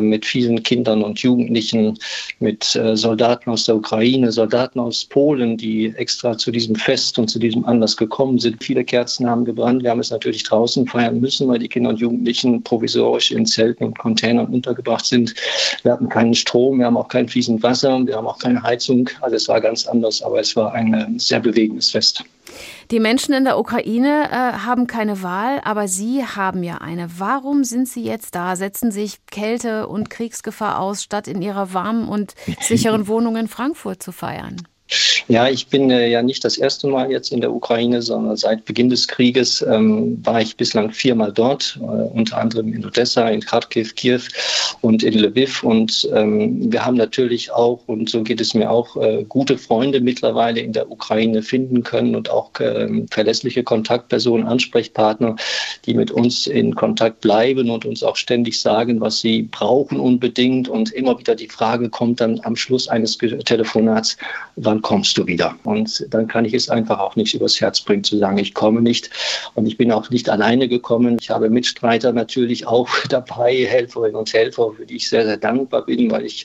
mit 0.00 0.24
vielen 0.24 0.62
Kindern 0.62 1.02
und 1.02 1.20
Jugendlichen, 1.20 1.98
mit 2.40 2.74
äh, 2.76 2.96
Soldaten 2.96 3.50
aus 3.50 3.66
der 3.66 3.76
Ukraine, 3.76 4.32
Soldaten 4.32 4.80
aus 4.80 5.04
Polen, 5.04 5.56
die 5.56 5.92
extra 5.96 6.36
zu 6.38 6.50
diesem 6.50 6.74
Fest 6.74 7.18
und 7.18 7.28
zu 7.28 7.38
diesem 7.38 7.64
Anlass 7.66 7.96
gekommen 7.96 8.38
sind. 8.38 8.62
Viele 8.64 8.84
Kerzen 8.84 9.28
haben 9.28 9.44
gebrannt. 9.44 9.82
Wir 9.82 9.90
haben 9.90 10.00
es 10.00 10.10
natürlich 10.10 10.44
draußen 10.44 10.86
feiern 10.86 11.20
müssen, 11.20 11.46
weil 11.48 11.58
die 11.58 11.68
Kinder 11.68 11.90
und 11.90 12.00
Jugendlichen 12.00 12.62
provisorisch 12.62 13.30
in 13.30 13.44
Zelten 13.46 13.84
und 13.84 13.98
Containern 13.98 14.46
untergebracht 14.46 15.04
sind. 15.04 15.34
Wir 15.82 15.92
hatten 15.92 16.08
keinen 16.08 16.34
Strom, 16.34 16.78
wir 16.78 16.86
haben 16.86 16.96
auch 16.96 17.08
kein 17.08 17.28
fließend 17.28 17.62
Wasser, 17.62 18.04
wir 18.06 18.16
haben 18.16 18.26
auch 18.26 18.38
keine 18.38 18.62
Heizung. 18.62 18.83
Begrüßung. 18.84 19.10
Also 19.20 19.36
es 19.36 19.48
war 19.48 19.60
ganz 19.60 19.86
anders, 19.86 20.22
aber 20.22 20.40
es 20.40 20.54
war 20.56 20.72
ein 20.72 20.94
äh, 20.94 21.18
sehr 21.18 21.40
bewegendes 21.40 21.90
Fest. 21.90 22.24
Die 22.90 23.00
Menschen 23.00 23.34
in 23.34 23.44
der 23.44 23.58
Ukraine 23.58 24.28
äh, 24.30 24.58
haben 24.58 24.86
keine 24.86 25.22
Wahl, 25.22 25.60
aber 25.64 25.88
Sie 25.88 26.24
haben 26.24 26.62
ja 26.62 26.78
eine. 26.78 27.08
Warum 27.18 27.64
sind 27.64 27.88
Sie 27.88 28.04
jetzt 28.04 28.34
da? 28.34 28.56
Setzen 28.56 28.90
sich 28.90 29.24
Kälte 29.26 29.88
und 29.88 30.10
Kriegsgefahr 30.10 30.78
aus, 30.78 31.02
statt 31.02 31.26
in 31.26 31.42
Ihrer 31.42 31.72
warmen 31.72 32.08
und 32.08 32.34
sicheren 32.60 33.08
Wohnung 33.08 33.36
in 33.36 33.48
Frankfurt 33.48 34.02
zu 34.02 34.12
feiern? 34.12 34.56
Ja, 35.28 35.48
ich 35.48 35.68
bin 35.68 35.90
äh, 35.90 36.08
ja 36.10 36.22
nicht 36.22 36.44
das 36.44 36.58
erste 36.58 36.86
Mal 36.88 37.10
jetzt 37.10 37.32
in 37.32 37.40
der 37.40 37.52
Ukraine, 37.52 38.02
sondern 38.02 38.36
seit 38.36 38.66
Beginn 38.66 38.90
des 38.90 39.08
Krieges 39.08 39.62
ähm, 39.62 40.18
war 40.22 40.42
ich 40.42 40.56
bislang 40.58 40.90
viermal 40.90 41.32
dort, 41.32 41.78
äh, 41.80 41.84
unter 41.84 42.36
anderem 42.36 42.74
in 42.74 42.84
Odessa, 42.84 43.28
in 43.30 43.40
Kharkiv, 43.40 43.94
Kiew 43.94 44.20
und 44.82 45.02
in 45.02 45.14
Lviv. 45.14 45.62
Und 45.62 46.06
ähm, 46.12 46.70
wir 46.70 46.84
haben 46.84 46.98
natürlich 46.98 47.50
auch, 47.50 47.80
und 47.86 48.10
so 48.10 48.22
geht 48.22 48.42
es 48.42 48.52
mir 48.52 48.70
auch, 48.70 48.96
äh, 48.98 49.24
gute 49.26 49.56
Freunde 49.56 50.02
mittlerweile 50.02 50.60
in 50.60 50.74
der 50.74 50.90
Ukraine 50.90 51.42
finden 51.42 51.82
können 51.82 52.14
und 52.14 52.28
auch 52.28 52.50
ähm, 52.60 53.06
verlässliche 53.10 53.62
Kontaktpersonen, 53.62 54.46
Ansprechpartner, 54.46 55.36
die 55.86 55.94
mit 55.94 56.10
uns 56.10 56.46
in 56.46 56.74
Kontakt 56.74 57.22
bleiben 57.22 57.70
und 57.70 57.86
uns 57.86 58.02
auch 58.02 58.16
ständig 58.16 58.60
sagen, 58.60 59.00
was 59.00 59.20
sie 59.20 59.44
brauchen 59.44 59.98
unbedingt. 59.98 60.68
Und 60.68 60.92
immer 60.92 61.18
wieder 61.18 61.34
die 61.34 61.48
Frage 61.48 61.88
kommt 61.88 62.20
dann 62.20 62.40
am 62.42 62.56
Schluss 62.56 62.88
eines 62.88 63.16
Telefonats, 63.16 64.18
wann 64.74 64.82
kommst 64.82 65.16
du 65.16 65.26
wieder? 65.26 65.54
Und 65.64 66.04
dann 66.10 66.26
kann 66.26 66.44
ich 66.44 66.52
es 66.52 66.68
einfach 66.68 66.98
auch 66.98 67.14
nicht 67.14 67.34
übers 67.34 67.60
Herz 67.60 67.80
bringen 67.80 68.02
zu 68.02 68.18
sagen, 68.18 68.38
ich 68.38 68.54
komme 68.54 68.82
nicht. 68.82 69.10
Und 69.54 69.66
ich 69.66 69.76
bin 69.76 69.92
auch 69.92 70.10
nicht 70.10 70.28
alleine 70.28 70.68
gekommen. 70.68 71.16
Ich 71.20 71.30
habe 71.30 71.48
Mitstreiter 71.48 72.12
natürlich 72.12 72.66
auch 72.66 72.88
dabei, 73.08 73.54
Helferinnen 73.66 74.16
und 74.16 74.32
Helfer, 74.32 74.72
für 74.76 74.84
die 74.84 74.96
ich 74.96 75.08
sehr, 75.08 75.24
sehr 75.24 75.36
dankbar 75.36 75.86
bin, 75.86 76.10
weil 76.10 76.24
ich 76.26 76.44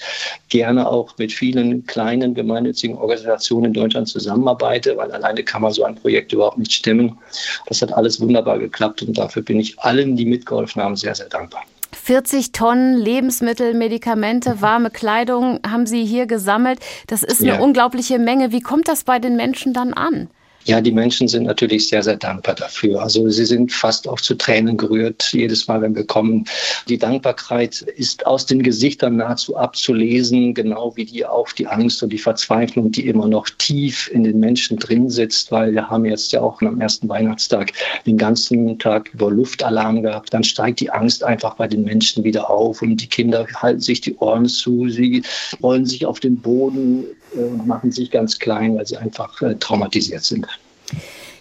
gerne 0.50 0.88
auch 0.88 1.18
mit 1.18 1.32
vielen 1.32 1.86
kleinen 1.86 2.36
gemeinnützigen 2.36 2.98
Organisationen 2.98 3.66
in 3.66 3.74
Deutschland 3.74 4.08
zusammenarbeite, 4.08 4.96
weil 4.98 5.12
alleine 5.12 5.44
kann 5.44 5.64
man 5.64 5.72
so 5.72 5.84
ein 5.84 5.96
Projekt 5.96 6.32
überhaupt 6.32 6.60
nicht 6.60 6.74
stemmen. 6.74 7.18
Das 7.66 7.82
hat 7.82 7.92
alles 7.94 8.22
wunderbar 8.22 8.60
geklappt 8.60 9.02
und 9.02 9.18
dafür 9.18 9.42
bin 9.42 9.60
ich 9.60 9.80
allen, 9.80 10.16
die 10.16 10.26
mitgeholfen 10.26 10.82
haben, 10.82 10.96
sehr, 10.96 11.16
sehr 11.16 11.30
dankbar. 11.30 11.64
40 11.94 12.52
Tonnen 12.52 12.98
Lebensmittel, 12.98 13.74
Medikamente, 13.74 14.62
warme 14.62 14.90
Kleidung 14.90 15.60
haben 15.70 15.86
Sie 15.86 16.06
hier 16.06 16.26
gesammelt. 16.26 16.80
Das 17.08 17.24
ist 17.24 17.42
eine 17.42 17.54
ja. 17.54 17.60
unglaubliche 17.60 18.20
Menge. 18.20 18.52
Wie 18.52 18.62
kommt 18.62 18.88
das 18.88 19.04
bei 19.04 19.20
den 19.20 19.36
Menschen 19.36 19.74
dann 19.74 19.94
an? 19.94 20.30
Ja, 20.66 20.82
die 20.82 20.92
Menschen 20.92 21.28
sind 21.28 21.46
natürlich 21.46 21.88
sehr, 21.88 22.04
sehr 22.04 22.18
dankbar 22.18 22.54
dafür. 22.54 23.02
Also 23.02 23.30
sie 23.30 23.46
sind 23.46 23.72
fast 23.72 24.08
auch 24.08 24.20
zu 24.20 24.36
Tränen 24.36 24.78
gerührt, 24.78 25.30
jedes 25.32 25.68
Mal, 25.68 25.82
wenn 25.82 25.96
wir 25.96 26.06
kommen. 26.06 26.46
Die 26.90 26.98
Dankbarkeit 26.98 27.82
ist 27.82 28.26
aus 28.26 28.46
den 28.46 28.62
Gesichtern 28.62 29.18
nahezu 29.18 29.56
abzulesen, 29.56 30.54
genau 30.54 30.96
wie 30.96 31.06
die 31.06 31.26
auch 31.26 31.52
die 31.54 31.68
Angst 31.68 32.04
und 32.04 32.12
die 32.12 32.18
Verzweiflung, 32.18 32.92
die 32.92 33.08
immer 33.08 33.28
noch 33.28 33.50
tief 33.58 34.10
in 34.14 34.24
den 34.24 34.40
Menschen 34.40 34.78
drin 34.78 35.10
sitzt, 35.10 35.52
weil 35.52 35.74
wir 35.74 35.90
haben 35.90 36.06
jetzt 36.06 36.34
ja 36.34 36.42
auch 36.42 36.62
am 36.62 36.82
ersten 36.82 37.08
Weihnachtstag 37.08 37.72
den 38.06 38.18
ganzen 38.18 38.78
Tag 38.80 39.10
über 39.14 39.32
Luftalarm 39.32 40.04
gehabt. 40.04 40.34
Dann 40.34 40.44
steigt 40.44 40.82
die 40.82 40.92
Angst 40.92 41.24
einfach 41.24 41.56
bei 41.56 41.68
den 41.68 41.84
Menschen 41.84 42.24
wieder 42.24 42.50
auf 42.50 42.82
und 42.82 42.98
die 42.98 43.08
Kinder 43.08 43.48
halten 43.56 43.82
sich 43.82 44.02
die 44.02 44.16
Ohren 44.18 44.46
zu, 44.46 44.90
sie 44.90 45.24
rollen 45.64 45.86
sich 45.86 46.06
auf 46.06 46.20
den 46.20 46.38
Boden, 46.38 47.06
und 47.34 47.68
machen 47.68 47.92
sich 47.92 48.12
ganz 48.12 48.40
klein, 48.40 48.76
weil 48.76 48.86
sie 48.86 48.98
einfach 48.98 49.42
äh, 49.42 49.56
traumatisiert 49.56 50.24
sind. 50.24 50.48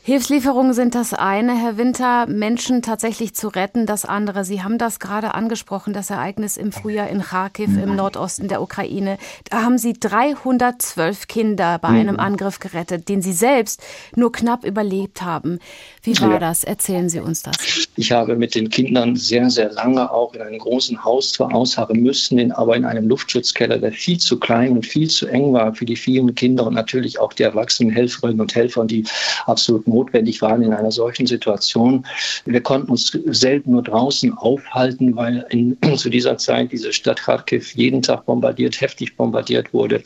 Hilfslieferungen 0.08 0.72
sind 0.72 0.94
das 0.94 1.12
eine, 1.12 1.54
Herr 1.54 1.76
Winter, 1.76 2.26
Menschen 2.26 2.80
tatsächlich 2.80 3.34
zu 3.34 3.48
retten, 3.48 3.84
das 3.84 4.06
andere. 4.06 4.42
Sie 4.42 4.62
haben 4.62 4.78
das 4.78 5.00
gerade 5.00 5.34
angesprochen, 5.34 5.92
das 5.92 6.08
Ereignis 6.08 6.56
im 6.56 6.72
Frühjahr 6.72 7.10
in 7.10 7.20
Kharkiv 7.20 7.68
im 7.76 7.94
Nordosten 7.94 8.48
der 8.48 8.62
Ukraine. 8.62 9.18
Da 9.50 9.64
haben 9.64 9.76
Sie 9.76 9.92
312 9.92 11.28
Kinder 11.28 11.78
bei 11.78 11.88
einem 11.88 12.14
mhm. 12.14 12.20
Angriff 12.20 12.58
gerettet, 12.58 13.10
den 13.10 13.20
Sie 13.20 13.34
selbst 13.34 13.82
nur 14.16 14.32
knapp 14.32 14.64
überlebt 14.64 15.20
haben. 15.20 15.58
Wie 16.02 16.18
war 16.22 16.40
das? 16.40 16.64
Erzählen 16.64 17.10
Sie 17.10 17.20
uns 17.20 17.42
das. 17.42 17.56
Ich 17.96 18.10
habe 18.10 18.34
mit 18.34 18.54
den 18.54 18.70
Kindern 18.70 19.14
sehr, 19.14 19.50
sehr 19.50 19.70
lange 19.72 20.10
auch 20.10 20.32
in 20.32 20.40
einem 20.40 20.58
großen 20.58 21.04
Haus 21.04 21.32
zwar 21.32 21.54
ausharren 21.54 22.00
müssen, 22.00 22.50
aber 22.52 22.76
in 22.76 22.86
einem 22.86 23.08
Luftschutzkeller, 23.08 23.76
der 23.76 23.92
viel 23.92 24.16
zu 24.16 24.40
klein 24.40 24.72
und 24.72 24.86
viel 24.86 25.10
zu 25.10 25.26
eng 25.26 25.52
war 25.52 25.74
für 25.74 25.84
die 25.84 25.96
vielen 25.96 26.34
Kinder 26.34 26.66
und 26.66 26.72
natürlich 26.72 27.18
auch 27.18 27.34
die 27.34 27.42
erwachsenen 27.42 27.92
Helferinnen 27.92 28.40
und 28.40 28.54
Helfer, 28.54 28.86
die 28.86 29.04
absolut 29.44 29.86
notwendig 29.98 30.40
waren 30.42 30.62
in 30.62 30.72
einer 30.72 30.92
solchen 30.92 31.26
Situation. 31.26 32.06
Wir 32.44 32.61
konnten 32.61 32.90
uns 32.90 33.06
selten 33.26 33.72
nur 33.72 33.82
draußen 33.82 34.32
aufhalten, 34.37 35.16
weil 35.16 35.44
in, 35.50 35.76
zu 35.96 36.08
dieser 36.08 36.38
Zeit 36.38 36.72
diese 36.72 36.92
Stadt 36.92 37.20
Kharkiv 37.20 37.74
jeden 37.74 38.02
Tag 38.02 38.26
bombardiert, 38.26 38.80
heftig 38.80 39.16
bombardiert 39.16 39.72
wurde. 39.74 40.02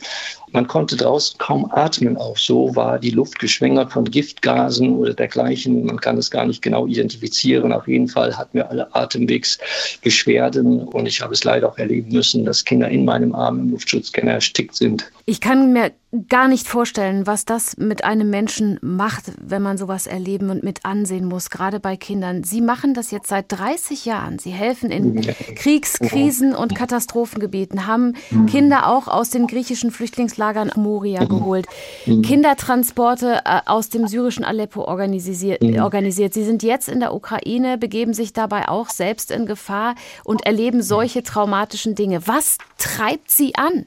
Man 0.53 0.67
konnte 0.67 0.95
draußen 0.95 1.37
kaum 1.39 1.69
atmen 1.71 2.15
auch. 2.15 2.37
So 2.37 2.75
war 2.75 2.99
die 2.99 3.09
Luft 3.09 3.39
geschwängert 3.39 3.91
von 3.91 4.05
Giftgasen 4.05 4.95
oder 4.97 5.13
dergleichen. 5.13 5.85
Man 5.85 5.99
kann 5.99 6.17
es 6.17 6.29
gar 6.29 6.45
nicht 6.45 6.61
genau 6.61 6.85
identifizieren. 6.85 7.73
Auf 7.73 7.87
jeden 7.87 8.07
Fall 8.07 8.37
hatten 8.37 8.59
wir 8.59 8.69
alle 8.69 8.93
Atemwegsbeschwerden 8.95 10.83
und 10.83 11.07
ich 11.07 11.21
habe 11.21 11.33
es 11.33 11.43
leider 11.43 11.67
auch 11.67 11.77
erleben 11.77 12.11
müssen, 12.11 12.45
dass 12.45 12.63
Kinder 12.63 12.87
in 12.87 13.03
meinem 13.03 13.33
Arm 13.33 13.59
im 13.59 13.69
Luftschutzscanner 13.71 14.33
erstickt 14.33 14.75
sind. 14.75 15.11
Ich 15.25 15.41
kann 15.41 15.73
mir 15.73 15.91
gar 16.29 16.47
nicht 16.47 16.67
vorstellen, 16.67 17.25
was 17.25 17.45
das 17.45 17.77
mit 17.77 18.03
einem 18.03 18.29
Menschen 18.29 18.77
macht, 18.81 19.31
wenn 19.41 19.63
man 19.63 19.79
sowas 19.79 20.05
erleben 20.05 20.51
und 20.51 20.63
mit 20.63 20.85
ansehen 20.85 21.25
muss, 21.25 21.49
gerade 21.49 21.79
bei 21.79 21.95
Kindern. 21.95 22.43
Sie 22.43 22.61
machen 22.61 22.93
das 22.93 23.09
jetzt 23.09 23.29
seit 23.29 23.51
30 23.51 24.05
Jahren. 24.05 24.37
Sie 24.37 24.51
helfen 24.51 24.91
in 24.91 25.21
Kriegs-, 25.55 25.97
Krisen- 25.97 26.53
und 26.53 26.75
Katastrophengebieten, 26.75 27.87
haben 27.87 28.13
Kinder 28.47 28.87
auch 28.87 29.07
aus 29.07 29.31
den 29.31 29.47
griechischen 29.47 29.89
Flüchtlingslagern 29.89 30.42
Moria 30.75 31.25
geholt, 31.25 31.67
Kindertransporte 32.05 33.41
äh, 33.45 33.61
aus 33.65 33.89
dem 33.89 34.07
syrischen 34.07 34.43
Aleppo 34.43 34.83
organisiert, 34.83 35.63
organisiert. 35.79 36.33
Sie 36.33 36.43
sind 36.43 36.63
jetzt 36.63 36.89
in 36.89 36.99
der 36.99 37.13
Ukraine, 37.13 37.77
begeben 37.77 38.13
sich 38.13 38.33
dabei 38.33 38.67
auch 38.67 38.89
selbst 38.89 39.31
in 39.31 39.45
Gefahr 39.45 39.95
und 40.23 40.45
erleben 40.45 40.81
solche 40.81 41.23
traumatischen 41.23 41.95
Dinge. 41.95 42.27
Was 42.27 42.57
treibt 42.77 43.31
Sie 43.31 43.55
an? 43.55 43.85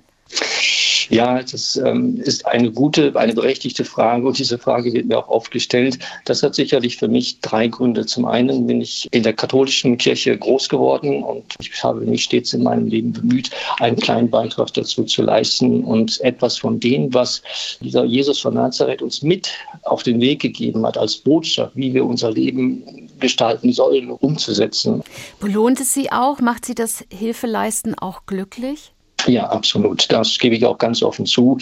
Ja, 1.08 1.42
das 1.42 1.76
ähm, 1.76 2.16
ist 2.16 2.46
eine 2.46 2.70
gute, 2.72 3.14
eine 3.14 3.32
berechtigte 3.32 3.84
Frage 3.84 4.26
und 4.26 4.38
diese 4.38 4.58
Frage 4.58 4.92
wird 4.92 5.06
mir 5.06 5.18
auch 5.18 5.28
oft 5.28 5.50
gestellt. 5.50 5.98
Das 6.24 6.42
hat 6.42 6.54
sicherlich 6.54 6.96
für 6.96 7.08
mich 7.08 7.40
drei 7.40 7.68
Gründe. 7.68 8.06
Zum 8.06 8.24
einen 8.24 8.66
bin 8.66 8.80
ich 8.80 9.06
in 9.12 9.22
der 9.22 9.32
katholischen 9.32 9.98
Kirche 9.98 10.36
groß 10.36 10.68
geworden 10.68 11.22
und 11.22 11.44
ich 11.60 11.82
habe 11.82 12.00
mich 12.00 12.24
stets 12.24 12.52
in 12.54 12.64
meinem 12.64 12.88
Leben 12.88 13.12
bemüht, 13.12 13.50
einen 13.78 13.96
kleinen 13.96 14.30
Beitrag 14.30 14.72
dazu 14.74 15.04
zu 15.04 15.22
leisten 15.22 15.84
und 15.84 16.20
etwas 16.22 16.58
von 16.58 16.80
dem, 16.80 17.14
was 17.14 17.42
dieser 17.80 18.04
Jesus 18.04 18.40
von 18.40 18.54
Nazareth 18.54 19.02
uns 19.02 19.22
mit 19.22 19.50
auf 19.82 20.02
den 20.02 20.20
Weg 20.20 20.40
gegeben 20.40 20.84
hat 20.86 20.98
als 20.98 21.16
Botschaft, 21.16 21.76
wie 21.76 21.94
wir 21.94 22.04
unser 22.04 22.32
Leben 22.32 23.08
gestalten 23.20 23.72
sollen, 23.72 24.10
umzusetzen. 24.10 25.02
Belohnt 25.40 25.80
es 25.80 25.94
Sie 25.94 26.10
auch? 26.10 26.40
Macht 26.40 26.64
Sie 26.64 26.74
das 26.74 27.04
Hilfeleisten 27.10 27.96
auch 27.96 28.26
glücklich? 28.26 28.92
Ja, 29.26 29.48
absolut. 29.48 30.10
Das 30.10 30.38
gebe 30.38 30.54
ich 30.54 30.64
auch 30.64 30.78
ganz 30.78 31.02
offen 31.02 31.26
zu. 31.26 31.58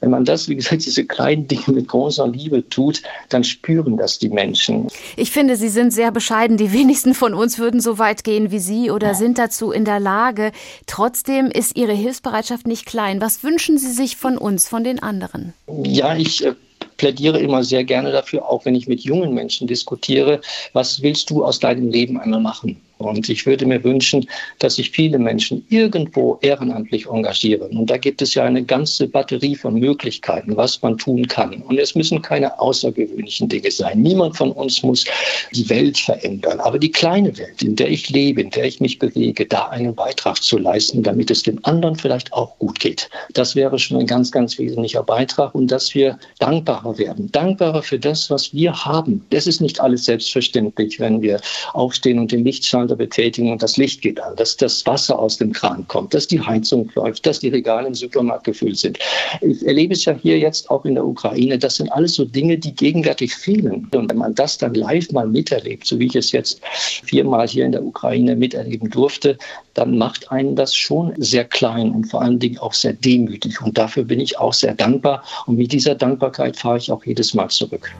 Wenn 0.00 0.10
man 0.10 0.24
das, 0.24 0.48
wie 0.48 0.56
gesagt, 0.56 0.84
diese 0.84 1.04
kleinen 1.04 1.48
Dinge 1.48 1.64
mit 1.68 1.88
großer 1.88 2.28
Liebe 2.28 2.68
tut, 2.68 3.02
dann 3.28 3.44
spüren 3.44 3.96
das 3.96 4.18
die 4.18 4.28
Menschen. 4.28 4.88
Ich 5.16 5.30
finde, 5.30 5.56
Sie 5.56 5.68
sind 5.68 5.92
sehr 5.92 6.12
bescheiden. 6.12 6.56
Die 6.56 6.72
wenigsten 6.72 7.14
von 7.14 7.34
uns 7.34 7.58
würden 7.58 7.80
so 7.80 7.98
weit 7.98 8.24
gehen 8.24 8.50
wie 8.50 8.58
Sie 8.58 8.90
oder 8.90 9.14
sind 9.14 9.38
dazu 9.38 9.70
in 9.70 9.84
der 9.84 10.00
Lage. 10.00 10.52
Trotzdem 10.86 11.46
ist 11.46 11.76
Ihre 11.76 11.94
Hilfsbereitschaft 11.94 12.66
nicht 12.66 12.86
klein. 12.86 13.20
Was 13.20 13.42
wünschen 13.42 13.78
Sie 13.78 13.92
sich 13.92 14.16
von 14.16 14.38
uns, 14.38 14.68
von 14.68 14.84
den 14.84 15.02
anderen? 15.02 15.54
Ja, 15.84 16.16
ich 16.16 16.44
äh, 16.44 16.54
plädiere 16.96 17.38
immer 17.38 17.64
sehr 17.64 17.84
gerne 17.84 18.12
dafür, 18.12 18.48
auch 18.48 18.64
wenn 18.64 18.74
ich 18.74 18.88
mit 18.88 19.00
jungen 19.00 19.34
Menschen 19.34 19.66
diskutiere, 19.66 20.40
was 20.72 21.02
willst 21.02 21.30
du 21.30 21.44
aus 21.44 21.58
deinem 21.58 21.88
Leben 21.88 22.18
einmal 22.18 22.40
machen? 22.40 22.80
Und 22.98 23.28
ich 23.28 23.44
würde 23.44 23.66
mir 23.66 23.82
wünschen, 23.84 24.26
dass 24.58 24.76
sich 24.76 24.90
viele 24.90 25.18
Menschen 25.18 25.64
irgendwo 25.68 26.38
ehrenamtlich 26.40 27.06
engagieren. 27.06 27.76
Und 27.76 27.90
da 27.90 27.98
gibt 27.98 28.22
es 28.22 28.34
ja 28.34 28.44
eine 28.44 28.64
ganze 28.64 29.06
Batterie 29.06 29.54
von 29.54 29.74
Möglichkeiten, 29.74 30.56
was 30.56 30.80
man 30.80 30.96
tun 30.96 31.26
kann. 31.28 31.62
Und 31.62 31.78
es 31.78 31.94
müssen 31.94 32.22
keine 32.22 32.58
außergewöhnlichen 32.58 33.48
Dinge 33.48 33.70
sein. 33.70 34.00
Niemand 34.00 34.36
von 34.36 34.50
uns 34.52 34.82
muss 34.82 35.04
die 35.52 35.68
Welt 35.68 35.98
verändern. 35.98 36.60
Aber 36.60 36.78
die 36.78 36.90
kleine 36.90 37.36
Welt, 37.36 37.62
in 37.62 37.76
der 37.76 37.90
ich 37.90 38.08
lebe, 38.08 38.40
in 38.40 38.50
der 38.50 38.64
ich 38.64 38.80
mich 38.80 38.98
bewege, 38.98 39.44
da 39.44 39.66
einen 39.66 39.94
Beitrag 39.94 40.42
zu 40.42 40.56
leisten, 40.58 41.02
damit 41.02 41.30
es 41.30 41.42
dem 41.42 41.58
anderen 41.64 41.96
vielleicht 41.96 42.32
auch 42.32 42.58
gut 42.58 42.80
geht. 42.80 43.10
Das 43.34 43.54
wäre 43.54 43.78
schon 43.78 43.98
ein 43.98 44.06
ganz, 44.06 44.32
ganz 44.32 44.58
wesentlicher 44.58 45.02
Beitrag. 45.02 45.54
Und 45.54 45.70
dass 45.70 45.94
wir 45.94 46.18
dankbarer 46.38 46.96
werden. 46.96 47.30
Dankbarer 47.30 47.82
für 47.82 47.98
das, 47.98 48.30
was 48.30 48.54
wir 48.54 48.72
haben. 48.72 49.24
Das 49.30 49.46
ist 49.46 49.60
nicht 49.60 49.80
alles 49.80 50.06
selbstverständlich, 50.06 50.98
wenn 50.98 51.20
wir 51.20 51.40
aufstehen 51.74 52.18
und 52.18 52.32
den 52.32 52.44
Lichtschein 52.44 52.85
Schalter 52.86 52.96
betätigen 52.96 53.50
und 53.50 53.62
das 53.62 53.76
Licht 53.76 54.02
geht 54.02 54.20
an, 54.20 54.36
dass 54.36 54.56
das 54.56 54.84
Wasser 54.86 55.18
aus 55.18 55.38
dem 55.38 55.52
Kran 55.52 55.86
kommt, 55.88 56.14
dass 56.14 56.26
die 56.26 56.40
Heizung 56.40 56.90
läuft, 56.94 57.26
dass 57.26 57.40
die 57.40 57.48
Regale 57.48 57.88
im 57.88 57.94
Supermarkt 57.94 58.44
gefüllt 58.44 58.78
sind. 58.78 58.98
Ich 59.40 59.66
erlebe 59.66 59.94
es 59.94 60.04
ja 60.04 60.12
hier 60.12 60.38
jetzt 60.38 60.70
auch 60.70 60.84
in 60.84 60.94
der 60.94 61.04
Ukraine. 61.04 61.58
Das 61.58 61.76
sind 61.76 61.90
alles 61.90 62.14
so 62.14 62.24
Dinge, 62.24 62.58
die 62.58 62.74
gegenwärtig 62.74 63.34
fehlen. 63.34 63.88
Und 63.92 64.10
wenn 64.10 64.18
man 64.18 64.34
das 64.34 64.58
dann 64.58 64.74
live 64.74 65.10
mal 65.12 65.26
miterlebt, 65.26 65.86
so 65.86 65.98
wie 65.98 66.06
ich 66.06 66.16
es 66.16 66.32
jetzt 66.32 66.60
viermal 67.04 67.48
hier 67.48 67.66
in 67.66 67.72
der 67.72 67.84
Ukraine 67.84 68.36
miterleben 68.36 68.90
durfte, 68.90 69.36
dann 69.74 69.98
macht 69.98 70.30
einen 70.30 70.56
das 70.56 70.74
schon 70.74 71.12
sehr 71.18 71.44
klein 71.44 71.90
und 71.90 72.04
vor 72.04 72.22
allen 72.22 72.38
Dingen 72.38 72.58
auch 72.58 72.72
sehr 72.72 72.92
demütig. 72.92 73.60
Und 73.60 73.76
dafür 73.76 74.04
bin 74.04 74.20
ich 74.20 74.38
auch 74.38 74.52
sehr 74.52 74.74
dankbar. 74.74 75.22
Und 75.46 75.56
mit 75.56 75.72
dieser 75.72 75.94
Dankbarkeit 75.94 76.56
fahre 76.56 76.78
ich 76.78 76.90
auch 76.90 77.04
jedes 77.04 77.34
Mal 77.34 77.48
zurück. 77.48 77.90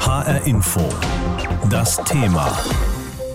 HR 0.00 0.46
Info. 0.46 0.80
Das 1.70 2.02
Thema. 2.04 2.58